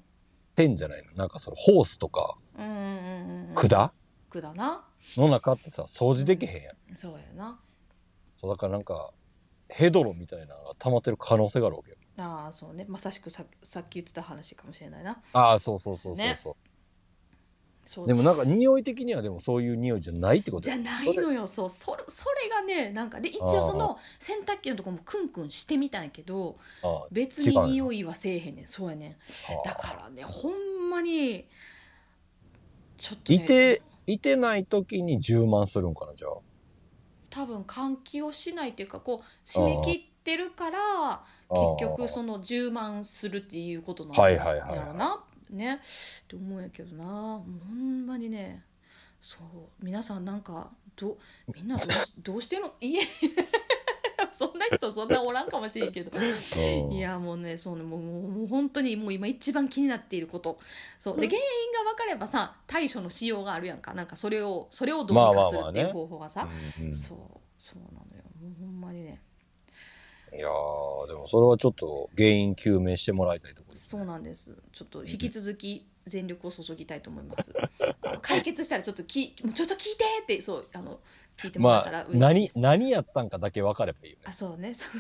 [0.56, 1.12] 線じゃないの。
[1.16, 4.86] なんかそのホースとかうんうんうんうん管、楽だな？
[5.18, 6.96] の中ってさ掃除できへんやん。
[6.96, 7.60] そうやな。
[8.38, 9.12] そうだからなんか
[9.68, 11.98] ヘドロみたいなのが溜まってる可能性があるわけよ。
[12.18, 12.86] ああそうね。
[12.88, 15.22] まさしくささっき言ってた話かもしれないな。
[15.34, 16.69] ああそうそうそうそうねそう、そう
[18.06, 21.48] でもなんか匂い的にはでもそういう匂いじゃないってことじゃないのよ。
[21.48, 26.58] そうそれそれがねなんかで一応その洗濯機のとこもクンクンしてみたんやけど
[27.12, 28.68] 別に匂いはせえへんねん。
[28.68, 29.16] そうやねん。
[29.66, 31.46] だからねほんまに
[32.98, 36.32] ちょっと、ね、いていてない時に充満するんかなじゃあ。
[37.30, 44.78] 多分換気をしないっていうかこう締め切ってるから結局その充満するっていうことなんはいはいはいはい。
[44.78, 45.76] やろなね。
[45.76, 45.78] っ
[46.28, 47.04] て思うんやけどな。
[47.06, 48.64] もうほんまにね。
[49.22, 49.86] そう。
[49.86, 51.18] 皆さんなんかど
[51.54, 52.74] みんなどうし どうしてんの？
[52.80, 53.02] 家
[54.32, 56.12] そんな人そんなおらんかもしれんけど。
[56.18, 56.94] うん。
[56.94, 57.84] いやもうねそうね。
[57.84, 60.60] もうもう本当にもう今一番気になっていること。
[61.00, 61.20] そう。
[61.20, 63.94] で原因が分かればさ対処のしようがあるやんか。
[63.94, 66.48] なんかそれをそれをどうにかするっていう方法がさ、
[66.94, 67.18] そう。
[67.58, 68.24] そうなのよ。
[68.42, 69.22] もうほんまにね。
[70.32, 74.56] いやーでもそれはちょっと原因究明してもらいたいそうなんです。
[74.74, 77.54] ちょっと引き続き全力を注ぎたいと思います。
[78.22, 81.00] 解決したらちょっときもうちょっと聞いてってそうあの
[81.38, 84.24] 聞いてもらえまあたら嬉しい何です、何やったんかだけ分かればいいよね。
[84.26, 84.74] あそうね。
[84.74, 84.92] そう。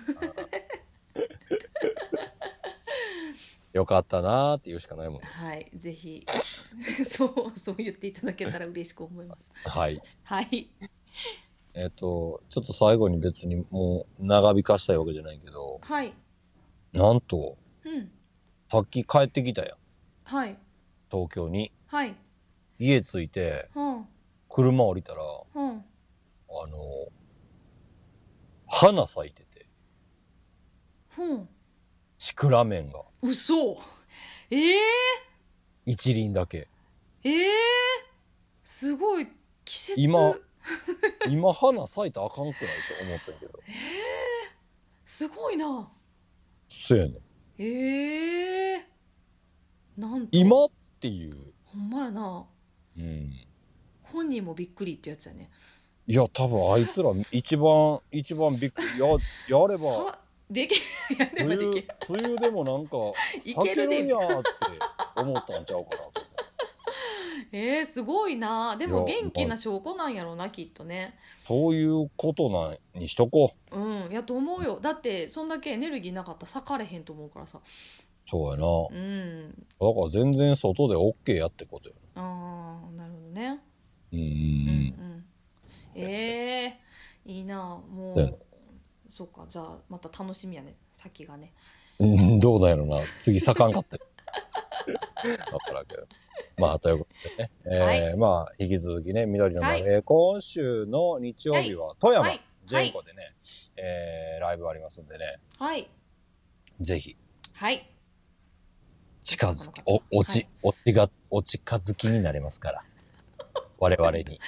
[3.74, 5.28] よかったなーって言うしかないもんね。
[5.28, 5.70] はい。
[5.76, 6.26] ぜひ
[7.06, 9.52] そうそう言っていただけたら嬉しく思います。
[9.66, 10.02] はい。
[10.24, 10.70] はい。
[11.74, 15.80] えっ、とちょっと最後に別にもう長引かしたいわけじゃないけど。
[15.84, 16.14] はい。
[16.94, 18.12] なんとうん
[18.70, 19.78] さっき帰ってきたやん。
[20.26, 20.56] はい。
[21.10, 21.72] 東京に。
[21.88, 22.16] はい。
[22.78, 24.06] 家着いてうん。
[24.48, 25.22] 車降りたら
[25.56, 25.70] うん。
[25.72, 25.74] あ
[26.68, 27.08] の
[28.68, 29.66] 花咲いてて。
[31.18, 31.50] うん。
[32.20, 33.02] シクラメンが。
[33.24, 33.76] 嘘。
[34.52, 34.80] ええ
[35.88, 36.68] 一輪だけ。
[37.24, 37.50] ええ
[38.64, 39.28] すごい。
[39.66, 40.00] 季節。
[40.00, 40.36] 今
[41.28, 42.70] 今花咲いたらあかんくない
[43.00, 43.60] と思ったけど。
[45.06, 45.92] すごいな。
[46.70, 47.20] そうやね
[47.64, 48.76] んえ。
[48.76, 48.86] え
[49.98, 50.28] なんと。
[50.32, 50.70] 今っ
[51.00, 51.36] ていう。
[51.66, 52.46] ほんまやな。
[52.98, 53.34] うん。
[54.02, 55.50] 本人もびっくりってやつやね。
[56.08, 59.00] いや多分あいつら一番一番びっくり。
[59.00, 59.78] ややれば。
[59.78, 60.20] さ
[60.50, 60.82] でき
[61.20, 61.88] やればできる。
[62.10, 62.98] 梅雨でもなんか
[63.46, 64.02] いけるで。
[64.02, 64.14] って
[65.16, 66.29] 思ったんちゃうかなと
[67.52, 68.76] えー、すごいな。
[68.78, 71.16] でも元気な証拠なんやろうなきっとね。
[71.48, 73.80] そういうことなんにしとこう。
[73.80, 74.80] うんやと思うよ。
[74.80, 77.60] だってそんだけエネルギーなかったら咲かれへんと思うからさ。
[78.30, 78.68] そうやな。
[78.68, 79.50] うん。
[79.50, 83.60] だから全然外で OK やってことよああなるほどね。
[84.14, 84.30] うんうんうん。
[84.30, 85.26] うん
[85.96, 86.80] ええ
[87.26, 87.58] いいな。
[87.58, 88.40] もう
[89.10, 89.44] そうか。
[89.48, 90.76] じゃあまた楽しみやね。
[90.94, 91.54] 先がね。
[91.98, 93.00] うんうんどうなんやろな。
[93.22, 94.06] 次咲かんかったよ
[95.52, 96.08] わからんけど
[96.58, 99.94] まあということでね、 えーまあ引き続きね緑の丸、はい。
[99.94, 102.42] えー今週の日曜日は富山、はい。
[102.66, 103.34] ジェンコでね、
[103.78, 105.40] えーライブありますんでね。
[105.58, 105.90] はい。
[106.82, 107.18] ぜひ。
[107.54, 107.90] はい。
[109.22, 110.02] 近づき、はい。
[110.12, 112.84] お、おち、おちが、お近づきになりますから。
[113.80, 114.40] 我々に。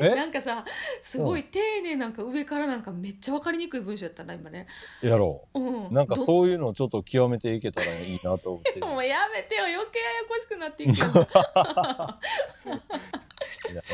[0.00, 0.14] え？
[0.14, 0.64] なんかさ
[1.00, 4.66] すごい丁寧なんか上からなんかめっちゃ分かりにくい文章やったな今ね。
[5.02, 5.60] やろう。
[5.60, 5.86] ん。
[5.86, 5.92] う。
[5.92, 8.72] なんかどそういうのをちょっと極めていけたらいいなと思って。
[8.80, 8.82] る。
[8.86, 11.06] もうやめてよ余計ややこしくなっていくよ。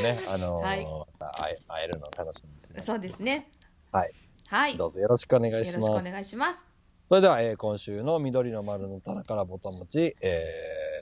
[0.01, 0.85] ね、あのーはい。
[0.85, 1.37] また
[1.67, 3.49] 会えるのを楽しみにしてますそうですね。
[3.91, 4.11] はい。
[4.47, 4.77] はい。
[4.77, 5.77] どうぞよろしくお願いよします。
[5.89, 6.65] ろしくお願いします。
[7.07, 10.45] それでは、えー今週の緑の丸の棚からボタン持ち、え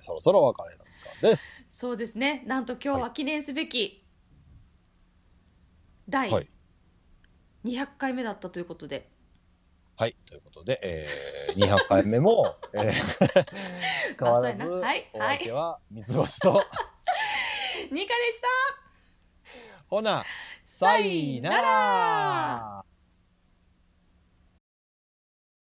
[0.02, 1.58] ーそろそろお別れの時間です。
[1.70, 2.44] そうですね。
[2.46, 4.02] なんと今日は記念すべき第はい。
[7.66, 9.10] 200回目だったということで、
[9.96, 10.16] はい。
[10.28, 13.46] ということで、えー、200回目も、 えー
[14.24, 16.64] 変わらず、はいお相手は三つ星と、
[17.92, 18.48] ニカでした。
[19.88, 20.24] ほな、
[20.64, 22.86] さいなら